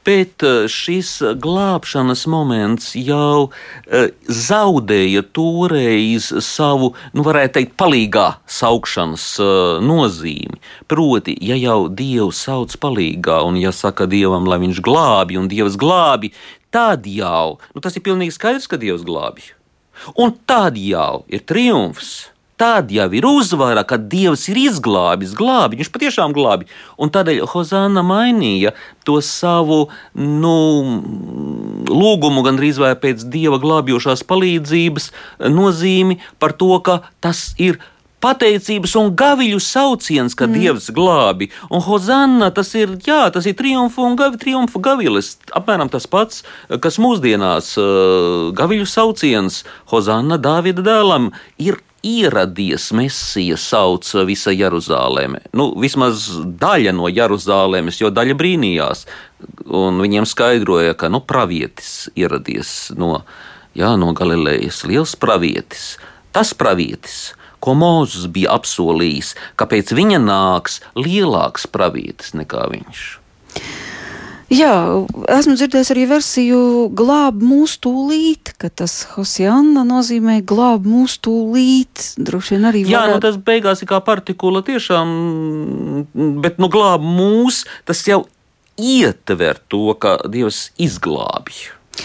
bet 0.03 0.43
šis 0.67 1.13
glābšanas 1.39 2.25
moments 2.27 2.89
jau 2.99 3.53
zaudēja 4.27 5.23
toreiz 5.31 6.33
savu, 6.43 6.91
nu, 7.15 7.23
varētu 7.23 7.61
teikt, 7.61 7.77
palīgā 7.79 8.27
saukšanas 8.51 9.31
nozīmi. 9.87 10.59
Proti, 10.91 11.39
ja 11.39 11.55
jau 11.55 11.85
dievs 11.87 12.43
sauc 12.49 12.75
palīgā 12.83 13.39
un 13.47 13.63
ja 13.63 13.71
saka 13.71 14.11
dievam, 14.11 14.51
lai 14.51 14.59
viņš 14.67 14.83
glābi 14.83 15.39
un 15.39 15.47
dievs 15.47 15.79
glābi, 15.79 16.35
tad 16.75 17.07
jau, 17.07 17.61
nu, 17.71 17.79
tas 17.79 17.95
ir 17.95 18.03
pilnīgi 18.03 18.35
skaidrs, 18.35 18.67
ka 18.67 18.83
dievs 18.83 19.07
glābi. 19.07 19.55
Un 20.21 20.37
tad 20.47 20.79
jau 20.81 21.25
ir 21.29 21.45
triumfs 21.49 22.35
tad 22.57 22.91
jau 22.95 23.09
ir 23.13 23.27
uzvara, 23.27 23.83
kad 23.87 24.07
Dievs 24.11 24.47
ir 24.53 24.59
izglābis, 24.61 25.35
glābi, 25.37 25.81
viņš 25.81 25.91
patiešām 25.95 26.35
glābi. 26.37 26.69
Un 26.99 27.11
tādēļ 27.15 27.43
Hozāna 27.51 28.05
mainīja 28.07 28.75
to 29.07 29.19
savu 29.25 29.89
nu, 30.15 30.55
lūgumu 31.91 32.45
gandrīz 32.47 32.79
vai 32.83 32.95
pēc 32.99 33.27
Dieva 33.33 33.59
glābjošās 33.63 34.25
palīdzības 34.31 35.11
nozīmi 35.51 36.21
par 36.39 36.55
to, 36.61 36.79
ka 36.87 37.01
tas 37.25 37.51
ir 37.59 37.81
pateicības 38.25 38.97
un 39.01 39.13
gaviļu 39.19 39.61
sauciens, 39.63 40.35
ka 40.39 40.49
mm. 40.49 40.59
Dievs 40.59 40.91
glābi. 40.97 41.51
Un 41.71 41.85
Hozanna 41.85 42.51
tas 42.55 42.73
ir, 42.79 42.97
jā, 43.05 43.23
tas 43.35 43.47
ir 43.49 43.57
triumfa 43.59 44.05
un 44.05 44.17
gavi, 44.19 44.41
triumfa 44.41 44.81
gavilis. 44.83 45.35
Apmēram 45.53 45.93
tas 45.93 46.09
pats, 46.11 46.45
kas 46.81 47.01
mūsdienās 47.03 47.75
uh, 47.81 48.53
gaviļu 48.57 48.89
sauciens 48.89 49.63
Hozanna 49.93 50.41
Dāvida 50.41 50.85
dēlam 50.85 51.33
ir 51.61 51.83
ieradies 52.05 52.91
Mēsija 52.95 53.57
sauc 53.61 54.09
visa 54.29 54.53
Jeruzaleme. 54.53 55.41
Nu, 55.57 55.71
vismaz 55.81 56.29
daļa 56.61 56.93
no 56.97 57.09
Jeruzalemes, 57.09 58.01
jo 58.03 58.13
daļa 58.13 58.37
brīnījās. 58.39 59.07
Un 59.65 60.01
viņiem 60.05 60.29
skaidroja, 60.29 60.95
ka 60.99 61.11
nu, 61.13 61.23
pravietis 61.25 62.11
ieradies 62.17 62.93
no, 63.01 63.23
jā, 63.77 63.95
no 64.01 64.13
Galilejas, 64.17 64.85
liels 64.89 65.17
pravietis. 65.21 65.95
Tas 66.35 66.53
pravietis, 66.59 67.33
ko 67.65 67.75
Mozus 67.79 68.29
bija 68.29 68.55
apsolījis, 68.59 69.35
ka 69.57 69.69
pēc 69.71 69.95
viņa 69.97 70.21
nāks 70.23 70.81
lielāks 70.99 71.69
pravietis 71.71 72.37
nekā 72.37 72.69
viņš. 72.75 73.05
Jā, 74.53 74.73
esmu 75.33 75.55
dzirdējis 75.57 75.91
arī 75.95 76.05
versiju 76.11 76.59
glāb 76.95 77.41
mūsu 77.43 77.79
tūlīt, 77.87 78.53
ka 78.61 78.69
tas 78.69 78.93
Hosianna 79.15 79.87
nozīmē 79.89 80.43
glāb 80.47 80.85
mūsu 80.87 81.23
tūlīt. 81.27 82.03
Droši 82.21 82.55
vien 82.55 82.69
arī. 82.69 82.83
Jā, 82.85 83.07
varētu... 83.07 83.17
nu 83.17 83.25
tas 83.25 83.39
beigās 83.49 83.83
ir 83.83 83.91
kā 83.91 84.03
partikula 84.05 84.61
tiešām, 84.67 85.15
bet 86.45 86.61
nu 86.63 86.69
glāb 86.71 87.03
mūs, 87.03 87.65
tas 87.89 88.05
jau 88.07 88.27
ietver 88.77 89.63
to, 89.73 89.87
ka 89.99 90.19
Dievs 90.29 90.69
izglābj 90.77 91.65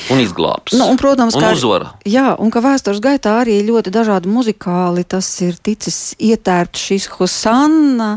un 0.10 0.22
izglābs. 0.22 0.74
Nu, 0.78 0.88
un, 0.92 0.98
protams, 1.00 1.36
un 1.38 1.44
ka, 1.44 1.52
uzvara. 1.56 1.92
Jā, 2.08 2.34
un 2.42 2.52
ka 2.54 2.62
vēstures 2.64 3.02
gaitā 3.04 3.36
arī 3.42 3.60
ļoti 3.68 3.94
dažādi 3.94 4.32
muzikāli 4.32 5.06
tas 5.10 5.28
ir 5.46 5.58
ticis 5.66 6.14
ietērts 6.18 6.86
šīs 6.90 7.10
Hosanna, 7.16 8.12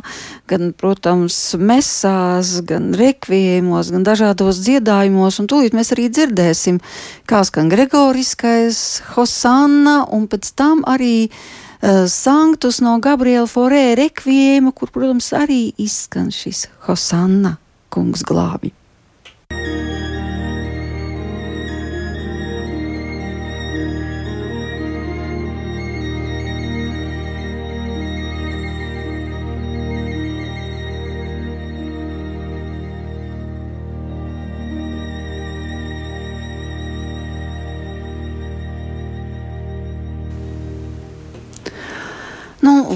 gan, 0.50 0.72
protams, 0.76 1.38
mesās, 1.60 2.54
gan 2.68 2.92
rekviemos, 2.98 3.92
gan 3.94 4.06
dažādos 4.06 4.60
dziedājumos, 4.66 5.40
un 5.42 5.50
tūlīt 5.50 5.76
mēs 5.76 5.94
arī 5.96 6.08
dzirdēsim, 6.12 6.82
kā 7.30 7.42
skan 7.48 7.72
gregoriskais 7.72 9.02
Hosanna, 9.14 10.02
un 10.12 10.28
pēc 10.30 10.52
tam 10.58 10.84
arī 10.88 11.16
uh, 11.28 12.04
Sanktus 12.10 12.82
no 12.84 12.98
Gabriela 13.02 13.48
Forē 13.50 13.92
rekviema, 13.98 14.74
kur, 14.76 14.92
protams, 14.92 15.32
arī 15.36 15.64
izskan 15.80 16.30
šis 16.34 16.68
Hosanna 16.88 17.56
kungs 17.92 18.24
glābi. 18.24 18.72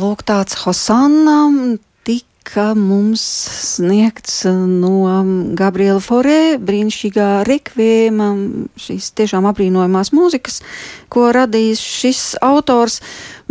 Lūk, 0.07 0.23
tāds 0.27 0.55
Hosanna 0.63 1.77
tika 2.07 2.75
mums 2.79 3.23
sniegts 3.67 4.45
no 4.47 5.09
Gabriela 5.59 5.99
Forē, 6.03 6.57
brīnišķīgā 6.63 7.43
rekvēma, 7.49 8.29
šīs 8.79 9.11
tiešām 9.19 9.49
apbrīnojamās 9.51 10.13
mūzikas, 10.15 10.61
ko 11.11 11.33
radījis 11.35 11.83
šis 11.83 12.23
autors. 12.47 13.01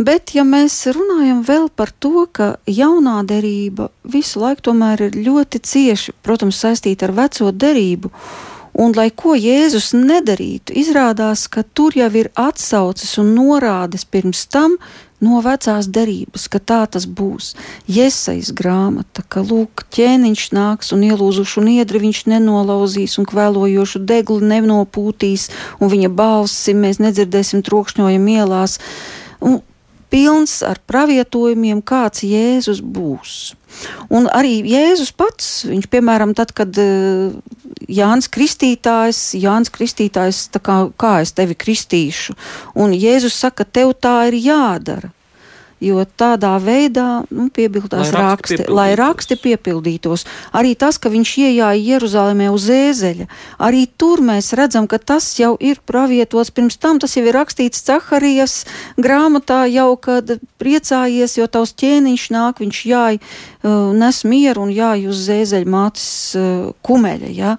Bet, 0.00 0.32
ja 0.36 0.46
mēs 0.48 0.78
runājam 0.96 1.44
vēl 1.44 1.68
par 1.76 1.92
to, 1.92 2.24
ka 2.32 2.54
jaunā 2.64 3.20
derība 3.28 3.90
visu 4.08 4.40
laiku 4.40 4.70
tomēr 4.70 5.08
ir 5.10 5.22
ļoti 5.28 5.60
cieši, 5.60 6.16
protams, 6.24 6.60
saistīta 6.64 7.10
ar 7.10 7.16
veco 7.20 7.52
derību, 7.52 8.12
Un, 8.76 8.92
lai 8.92 9.08
ko 9.08 9.32
Jēzus 9.32 9.94
nedarītu, 9.96 10.74
izrādās, 10.76 11.46
ka 11.48 11.62
tur 11.64 11.94
jau 11.96 12.10
ir 12.20 12.28
atsauces 12.36 13.14
un 13.22 13.30
norādes 13.32 14.04
pirms 14.04 14.42
tam 14.52 14.74
no 15.24 15.40
vecās 15.44 15.88
derības, 15.88 16.46
ka 16.52 16.60
tā 16.60 16.80
tas 16.90 17.06
būs. 17.06 17.54
Iesaistīts 17.88 18.52
grāmata, 18.56 19.24
ka 19.28 19.42
lūk, 19.44 19.86
ķēniņš 19.94 20.48
nāks 20.56 20.92
un 20.96 21.04
ielūzušu 21.08 21.64
niedri 21.64 22.02
viņš 22.02 22.24
nenolauzīs 22.32 23.16
un 23.20 23.28
kvēlojošu 23.28 24.02
degli 24.08 24.50
nenopūtīs, 24.52 25.48
un 25.80 25.92
viņa 25.92 26.12
balsi 26.12 26.76
mēs 26.76 27.00
nedzirdēsim 27.02 27.64
trokšņojam 27.66 28.28
ielās. 28.36 28.78
Un 29.40 29.60
pilns 30.12 30.60
ar 30.66 30.80
pravietojumiem, 30.88 31.82
kāds 31.86 32.24
Jēzus 32.26 32.82
būs. 32.82 33.54
Un 34.12 34.28
arī 34.32 34.60
Jēzus 34.70 35.12
pats, 35.16 35.50
viņš 35.68 35.88
piemēram, 35.92 36.32
tad, 36.38 36.54
kad 36.56 36.76
uh, 36.80 37.34
Jānis 37.88 38.30
Kristītājs, 38.32 39.34
Jānis 39.38 39.72
Kristītājs, 39.74 40.46
kā, 40.62 40.78
kā 40.96 41.18
es 41.24 41.34
tevi 41.36 41.58
kristīšu, 41.58 42.36
un 42.78 42.94
Jēzus 42.96 43.36
saka, 43.36 43.66
tev 43.66 43.96
tā 44.00 44.18
ir 44.30 44.40
jādara. 44.46 45.12
Jo 45.82 46.04
tādā 46.16 46.54
veidā 46.62 47.26
nu, 47.28 47.48
piebildās 47.52 48.12
Lai 48.12 48.22
raksti, 48.22 48.56
raksti 48.60 48.72
lai 48.72 48.88
raksti 48.96 49.36
piepildītos. 49.42 50.24
Arī 50.56 50.74
tas, 50.78 50.98
ka 50.98 51.12
viņš 51.12 51.32
iejāja 51.42 51.76
Jeruzalemē 51.76 52.48
uz 52.54 52.68
ēzeļa, 52.72 53.26
arī 53.62 53.84
tur 53.98 54.22
mēs 54.24 54.52
redzam, 54.56 54.88
ka 54.88 54.98
tas 54.98 55.28
jau 55.38 55.54
ir 55.60 55.82
pravietots. 55.84 56.52
Pirms 56.56 56.78
tam 56.80 57.00
tas 57.02 57.16
jau 57.18 57.24
ir 57.26 57.36
rakstīts 57.36 57.84
Caharijas 57.86 58.64
grāmatā, 58.96 59.64
jau 59.68 59.92
kad 60.00 60.36
priecājies, 60.60 61.36
jo 61.40 61.48
tavs 61.50 61.76
ķēniņš 61.76 62.28
nāk, 62.32 62.62
viņš 62.64 62.82
jāj, 62.88 63.20
uh, 63.20 63.92
nes 63.96 64.22
mieru 64.24 64.66
un 64.66 64.72
jāj 64.72 65.08
uz 65.12 65.26
ēzeļa 65.36 65.72
mātes 65.76 66.08
uh, 66.38 66.72
kumeļa. 66.86 67.34
Ja? 67.36 67.56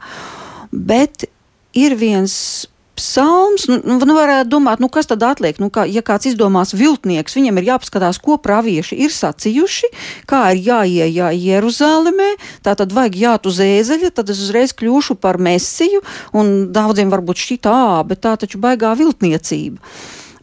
Bet 0.71 1.29
ir 1.77 1.95
viens 1.99 2.67
psalms, 2.97 3.67
nu, 3.69 3.77
nu, 3.85 3.97
nu 4.01 4.15
varētu 4.17 4.49
domāt, 4.51 4.81
nu, 4.83 4.89
kas 4.91 5.09
tad 5.09 5.23
atliek, 5.25 5.59
nu, 5.61 5.69
kā, 5.73 5.85
ja 5.89 6.03
kāds 6.05 6.29
izdomās 6.31 6.73
viltnieks, 6.77 7.37
viņam 7.37 7.61
ir 7.61 7.69
jāpaskatās, 7.71 8.19
ko 8.23 8.39
pravieši 8.41 8.97
ir 9.05 9.13
sacījuši, 9.13 9.91
kā 10.29 10.41
ir 10.55 10.63
jāieja 10.65 11.31
Jeruzalemē, 11.37 12.33
tā 12.65 12.75
tad 12.79 12.95
vajag 12.97 13.17
jāt 13.21 13.49
uz 13.49 13.61
ēzeļa, 13.63 14.13
tad 14.17 14.33
es 14.33 14.41
uzreiz 14.43 14.75
kļūšu 14.77 15.17
par 15.21 15.39
mesiju, 15.41 16.03
un 16.37 16.71
daudziem 16.75 17.13
varbūt 17.13 17.43
šķita, 17.45 17.73
ā, 17.73 18.05
bet 18.09 18.25
tā 18.25 18.35
taču 18.41 18.61
baigā 18.61 18.95
viltniecība. 18.97 19.81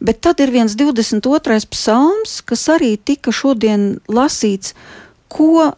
Bet 0.05 0.19
tad 0.25 0.41
ir 0.43 0.51
viens 0.51 0.75
22. 0.75 1.61
psalms, 1.71 2.41
kas 2.43 2.67
arī 2.73 2.95
tika 2.99 3.31
šodien 3.35 3.95
lasīts, 4.11 4.75
ko 5.31 5.71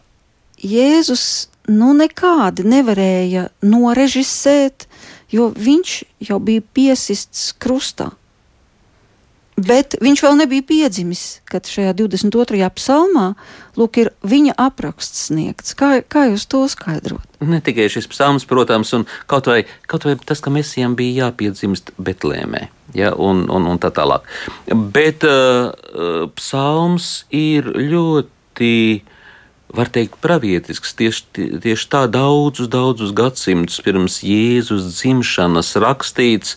Jēzus 0.58 1.48
nu 1.70 1.92
nekādi 1.94 2.64
nevarēja 2.66 3.48
norežisēt, 3.62 4.87
jo 5.32 5.50
viņš 5.54 5.98
jau 6.28 6.38
bija 6.42 6.64
piesists 6.74 7.52
krustā. 7.60 8.12
Bet 9.58 9.96
viņš 9.98 10.20
vēl 10.22 10.36
nebija 10.38 10.62
piedzimis, 10.62 11.40
kad 11.48 11.66
šajā 11.66 11.90
22. 11.98 12.60
psalmā 12.76 13.32
lūk, 13.78 13.98
ir 13.98 14.10
viņa 14.22 14.54
apraksts 14.60 15.24
sniegts. 15.28 15.74
Kā, 15.78 15.98
kā 16.06 16.28
jūs 16.28 16.46
to 16.50 16.62
skaidrot? 16.70 17.24
Ne 17.42 17.58
tikai 17.64 17.88
šis 17.90 18.06
psalms, 18.12 18.46
protams, 18.46 18.92
un 18.94 19.06
kaut 19.30 19.50
vai, 19.50 19.64
kaut 19.90 20.06
vai 20.06 20.14
tas, 20.22 20.42
ka 20.44 20.52
mesijam 20.54 20.94
bija 20.98 21.26
jāpiedzimst 21.26 21.90
Betlēmē, 21.98 22.68
ja, 22.98 23.10
un, 23.18 23.48
un, 23.50 23.66
un 23.72 23.82
tā 23.82 23.90
tālāk. 23.94 24.30
Bet 24.94 25.26
uh, 25.26 25.72
uh, 25.74 26.24
psalms 26.38 27.26
ir 27.34 27.66
ļoti, 27.74 28.74
var 29.74 29.88
teikt, 29.92 30.18
pravietisks. 30.24 30.94
Tieši, 30.98 31.58
tieši 31.62 31.88
tā 31.92 32.04
daudzus, 32.10 32.70
daudzus 32.72 33.14
gadsimtus 33.16 33.80
pirms 33.84 34.20
Jēzus 34.24 34.88
dzimšanas 34.96 35.74
rakstīts. 35.82 36.56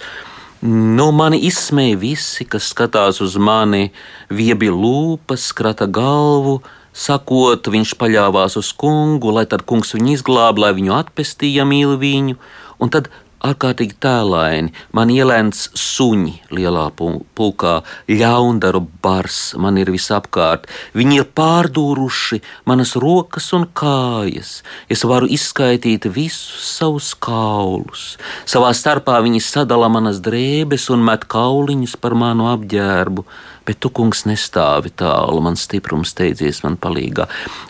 Nu, 0.62 1.10
mani 1.16 1.40
izsmēja 1.48 1.98
visi, 1.98 2.46
kas 2.46 2.70
skatās 2.70 3.22
uz 3.26 3.34
mani, 3.42 3.90
viebi 4.30 4.70
lūpas, 4.70 5.48
skrata 5.50 5.88
galvu, 5.90 6.60
sakot, 6.94 7.66
viņš 7.74 7.96
paļāvās 7.98 8.60
uz 8.62 8.70
kungu, 8.78 9.34
lai 9.34 9.48
tad 9.50 9.66
kungs 9.66 9.96
viņu 9.98 10.14
izglābtu, 10.14 10.62
lai 10.62 10.76
viņu 10.78 10.94
atpestīja 11.00 11.66
mīl 11.66 11.96
viņu, 11.98 12.38
un 12.78 12.94
tad 12.94 13.10
ārkārtīgi 13.46 13.98
tēlaini, 14.04 14.72
man 14.94 15.12
ielēns 15.14 15.70
suņi 15.78 16.34
lielā 16.54 16.88
pul- 16.98 17.22
pulkā, 17.38 17.82
ļaundaru 18.10 18.84
bars 19.02 19.54
man 19.58 19.78
ir 19.82 19.92
visapkārt. 19.94 20.68
Viņi 20.94 21.22
ir 21.22 21.28
pārdūruši 21.38 22.42
manas 22.66 22.96
rokas 22.96 23.52
un 23.58 23.68
kājas. 23.74 24.62
Es 24.90 25.04
varu 25.04 25.28
izskaidīt 25.28 26.06
visus 26.06 26.66
savus 26.78 27.14
kaulus. 27.14 28.18
Savā 28.46 28.74
starpā 28.78 29.22
viņi 29.24 29.42
sadala 29.42 29.90
manas 29.90 30.22
drēbes 30.22 30.90
un 30.94 31.04
met 31.04 31.26
kauliņus 31.26 31.98
par 32.02 32.16
manu 32.16 32.52
apģērbu. 32.54 33.26
Bet 33.72 33.80
tu, 33.80 33.88
kungs, 33.88 34.26
nestāvi 34.28 34.90
tālu, 35.00 35.40
man 35.46 35.56
stiprums 35.56 36.12
steidzies 36.12 36.58
man 36.66 36.74
palīgā. 36.76 37.30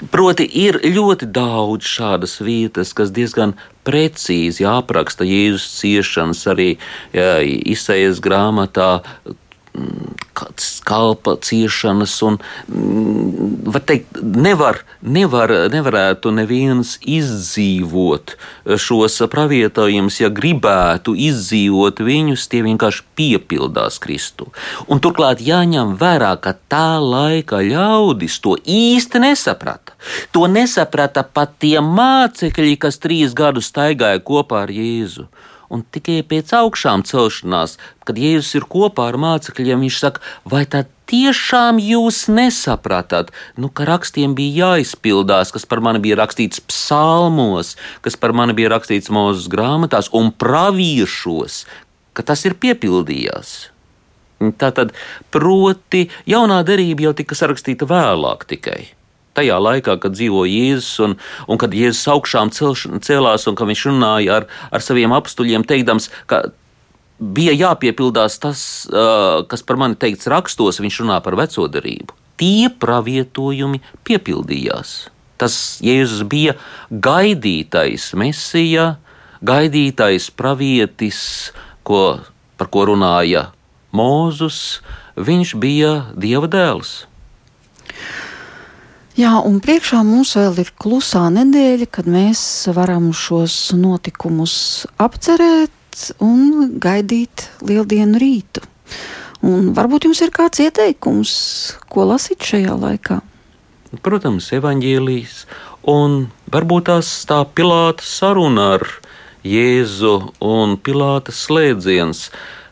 Proti, 0.10 0.48
ir 0.64 0.80
ļoti 0.82 1.28
daudz 1.30 1.86
šādas 1.86 2.40
vietas, 2.42 2.96
kas 2.98 3.14
diezgan 3.14 3.54
precīzi 3.86 4.66
apraksta 4.66 5.28
Jēzus 5.30 5.68
ciešanas, 5.78 6.42
arī 6.50 6.72
jā, 7.14 7.36
izsējas 7.46 8.18
grāmatā, 8.26 8.90
kalpa 10.84 11.36
ciešanas, 11.42 12.16
un 12.28 12.38
mm, 12.68 13.72
var 13.72 13.84
teikt, 13.88 14.20
nevar, 14.22 14.82
nevar, 15.02 15.52
nevarētu 15.72 16.34
neviens 16.36 16.98
izdzīvot 17.08 18.36
šos 18.82 19.20
pravietojumus, 19.32 20.20
ja 20.24 20.32
gribētu 20.34 21.16
izdzīvot 21.16 22.02
viņus, 22.04 22.48
tie 22.52 22.64
vienkārši 22.66 23.06
piepildās 23.16 24.00
Kristu. 24.04 24.50
Un 24.92 25.04
turklāt 25.04 25.44
jāņem 25.46 25.96
vērā, 26.02 26.34
ka 26.44 26.56
tā 26.72 27.00
laika 27.00 27.62
ļaudis 27.64 28.40
to 28.44 28.58
īsti 28.60 29.24
nesaprata. 29.24 29.96
To 30.36 30.48
nesaprata 30.52 31.24
pat 31.24 31.56
tie 31.62 31.78
mācekļi, 31.86 32.76
kas 32.82 33.00
trīs 33.00 33.38
gadus 33.38 33.72
staigāja 33.72 34.20
kopā 34.26 34.66
ar 34.66 34.74
Jēzu. 34.74 35.30
Un 35.72 35.86
tikai 35.88 36.20
pēc 36.28 36.52
augšām 36.58 37.06
celšanās, 37.08 37.78
kad 38.04 38.20
Jēzus 38.20 38.58
ir 38.60 38.66
kopā 38.68 39.08
ar 39.08 39.18
mācekļiem, 39.22 39.86
viņš 39.86 40.00
saka, 40.04 40.24
vai 40.44 40.66
tad 40.68 40.92
tiešām 41.12 41.80
jūs 41.80 42.26
nesapratāt, 42.32 43.32
nu, 43.56 43.72
ka 43.72 43.88
rakstiem 43.88 44.36
bija 44.36 44.76
jāizpildās, 44.76 45.52
kas 45.56 45.68
par 45.68 45.84
mani 45.84 46.04
bija 46.04 46.20
rakstīts 46.20 46.64
psalmos, 46.68 47.78
kas 48.04 48.20
par 48.20 48.36
mani 48.36 48.56
bija 48.58 48.74
rakstīts 48.76 49.12
mūzes 49.12 49.48
grāmatās 49.52 50.12
un 50.16 50.32
praviešos, 50.36 51.66
ka 52.12 52.28
tas 52.28 52.44
ir 52.48 52.60
piepildījās. 52.60 53.58
Tā 54.60 54.72
tad, 54.76 54.96
proti, 55.32 56.08
jaunā 56.28 56.64
derība 56.68 57.08
jau 57.08 57.20
tika 57.20 57.38
sarakstīta 57.38 57.88
vēlāk 57.88 58.50
tikai 58.50 58.82
tajā 59.38 59.58
laikā, 59.62 59.98
kad 60.02 60.16
dzīvoja 60.16 60.52
Jēzus, 60.52 60.96
un, 61.06 61.18
un 61.48 61.62
kad 61.62 61.76
Jēzus 61.76 62.08
augšām 62.14 62.52
celš, 62.56 62.88
celās, 63.06 63.48
un 63.48 63.58
kad 63.60 63.70
viņš 63.70 63.86
runāja 63.90 64.42
ar, 64.42 64.50
ar 64.72 64.84
saviem 64.84 65.14
apstuļiem, 65.16 65.66
teikdams, 65.68 66.10
ka 66.32 66.50
bija 67.22 67.54
jāpiepildās 67.54 68.40
tas, 68.42 68.64
kas 69.48 69.64
par 69.66 69.80
mani 69.82 70.00
teikts 70.00 70.30
rakstos, 70.32 70.82
viņš 70.82 71.04
runā 71.04 71.22
par 71.24 71.38
veco 71.40 71.68
darību. 71.72 72.18
Tie 72.42 72.72
pravietojumi 72.82 73.84
piepildījās. 74.08 75.12
Tas 75.42 75.56
Jēzus 75.82 76.26
bija 76.30 76.56
gaidītais 76.90 78.12
mesija, 78.18 78.96
gaidītais 79.46 80.30
pravietis, 80.38 81.22
ko, 81.86 82.22
par 82.58 82.70
ko 82.74 82.90
runāja 82.92 83.50
Mūzus. 83.94 84.82
Viņš 85.18 85.56
bija 85.60 85.94
Dieva 86.16 86.48
dēls. 86.50 87.02
Jā, 89.20 89.34
un 89.44 89.58
priekšā 89.60 90.06
mums 90.08 90.38
vēl 90.40 90.62
ir 90.64 90.70
klusā 90.80 91.26
nedēļa, 91.36 91.88
kad 91.92 92.08
mēs 92.08 92.42
varam 92.72 93.10
šos 93.12 93.74
notikumus 93.76 94.86
apcerēt 95.04 96.14
un 96.24 96.78
gaidīt 96.80 97.50
lieldienu 97.68 98.22
rītu. 98.22 98.64
Un 99.44 99.74
varbūt 99.76 100.08
jums 100.08 100.22
ir 100.24 100.32
kāds 100.32 100.62
ieteikums, 100.64 101.34
ko 101.92 102.06
lasīt 102.08 102.48
šajā 102.48 102.78
laikā? 102.80 103.20
Protams, 104.06 104.48
evaņģēlijas, 104.56 105.38
un 105.92 106.30
varbūt 106.54 106.88
tās 106.88 107.10
tā 107.28 107.42
Pilāta 107.52 108.08
saruna 108.08 108.78
ar 108.78 108.86
Jēzu 109.44 110.14
un 110.40 110.78
Pilāta 110.80 111.36
slēdziens. 111.36 112.30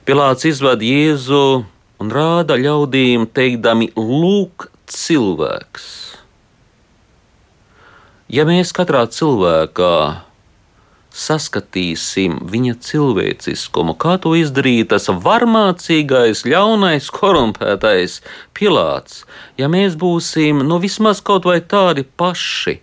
Pilāts 0.07 0.47
izvada 0.47 0.87
Jēzu 0.87 1.65
un 1.99 2.13
rāda 2.15 2.55
ļaudīm, 2.55 3.27
teikdami, 3.35 3.91
lūk, 3.99 4.69
cilvēks. 4.87 6.09
Ja 8.30 8.43
mēs 8.45 8.69
katrā 8.77 9.07
cilvēkā 9.09 9.93
saskatīsim 11.09 12.36
viņa 12.45 12.75
cilvēciskumu, 12.86 13.95
kā 13.97 14.19
to 14.21 14.36
izdarīja 14.38 14.91
tas 14.93 15.09
varmācīgais, 15.09 16.43
ļaunais, 16.45 17.09
korumpētais 17.09 18.19
Pilāts, 18.53 19.23
ja 19.57 19.71
mēs 19.71 19.97
būsim 19.97 20.61
nu, 20.67 20.77
vismaz 20.77 21.23
kaut 21.25 21.49
vai 21.49 21.57
tādi 21.65 22.05
paši, 22.05 22.77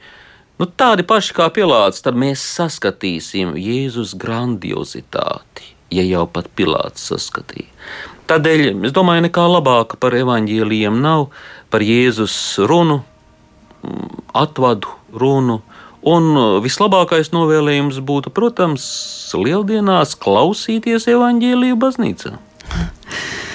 nu, 0.59 0.67
tādi 0.67 1.07
paši 1.07 1.39
kā 1.39 1.49
Pilāts, 1.55 2.03
tad 2.03 2.19
mēs 2.19 2.43
saskatīsim 2.59 3.55
Jēzus 3.55 4.17
grandiozitāti, 4.19 5.71
ja 5.95 6.03
jau 6.11 6.27
pat 6.27 6.51
Pilāts 6.59 7.07
saskatīja. 7.13 7.71
Tādēļ 8.27 8.89
es 8.89 8.91
domāju, 8.91 9.29
nekā 9.29 9.47
labāka 9.47 9.95
par 10.03 10.19
evaņģēlījiem 10.19 10.99
nav, 10.99 11.29
par 11.71 11.87
Jēzus 11.87 12.35
runu, 12.67 13.05
atvadu 14.37 14.93
runu. 15.13 15.61
Un 16.07 16.37
vislabākais 16.63 17.33
novēlējums 17.35 17.99
būtu, 18.07 18.31
protams, 18.31 18.85
lieldienās 19.35 20.15
klausīties 20.23 21.09
evaņģēlīju 21.11 21.81
baznīcā. 21.83 22.37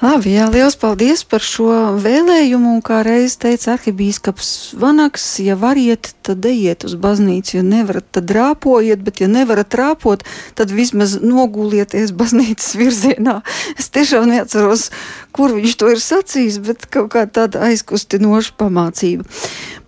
Labi, 0.00 0.30
jā, 0.32 0.46
liels 0.48 0.78
paldies 0.80 1.26
par 1.28 1.42
šo 1.44 1.68
vēlējumu. 2.00 2.70
Un, 2.78 2.80
kā 2.80 3.02
reiz 3.04 3.34
teica 3.36 3.74
arhibīskaps 3.74 4.72
Vanaks, 4.80 5.26
ja 5.44 5.58
variet, 5.60 6.14
tad 6.24 6.46
ejiet 6.48 6.86
uz 6.88 6.94
baznīcu. 6.96 7.58
Ja 7.58 7.64
nevarat, 7.66 8.06
tad 8.16 8.24
drāpojiet, 8.30 9.02
bet 9.04 9.20
ja 9.20 9.28
nevarat 9.28 9.76
rāpot, 9.76 10.24
tad 10.56 10.72
vismaz 10.72 11.18
nogulieties 11.20 12.14
baznīcas 12.16 12.72
virzienā. 12.80 13.42
Es 13.80 13.92
tiešām 13.92 14.30
neatceros, 14.32 14.88
kur 15.32 15.54
viņš 15.56 15.76
to 15.80 15.90
ir 15.92 16.00
sacījis, 16.02 16.58
bet 16.66 16.86
kaut 16.92 17.10
kā 17.14 17.24
tāda 17.30 17.62
aizkustinoša 17.70 18.54
pamācība. 18.60 19.26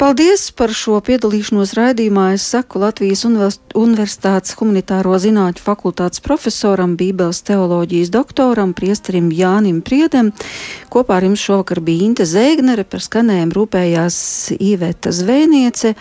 Paldies 0.01 0.49
par 0.59 0.73
šo 0.75 0.97
piedalīšanos 1.05 1.75
raidījumā. 1.79 2.33
Es 2.35 2.47
saku 2.51 2.81
Latvijas 2.83 3.23
Universitātes 3.27 4.57
humanitāro 4.59 5.15
zinātņu 5.23 5.63
fakultātes 5.63 6.23
profesoram, 6.25 6.97
Bībeles 6.99 7.43
teoloģijas 7.47 8.11
doktoram, 8.15 8.73
priesterim 8.75 9.31
Jānim 9.31 9.79
Priedem. 9.87 10.33
Kopā 10.91 11.21
ar 11.21 11.29
jums 11.29 11.45
šovakar 11.45 11.83
bija 11.87 12.09
Inte 12.09 12.27
Zēgnere, 12.27 12.83
par 12.83 13.05
skanējumu 13.05 13.59
rūpējās 13.61 14.17
Īveta 14.59 15.15
Zvēniece. 15.15 15.95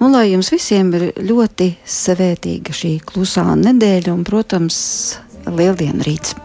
Un 0.00 0.14
lai 0.14 0.28
jums 0.30 0.52
visiem 0.54 0.94
ir 0.96 1.10
ļoti 1.18 1.72
svētīga 1.82 2.76
šī 2.76 2.94
klusā 3.04 3.48
nedēļa 3.58 4.14
un, 4.14 4.22
protams, 4.28 4.78
lieldienu 5.50 6.06
rīts. 6.06 6.38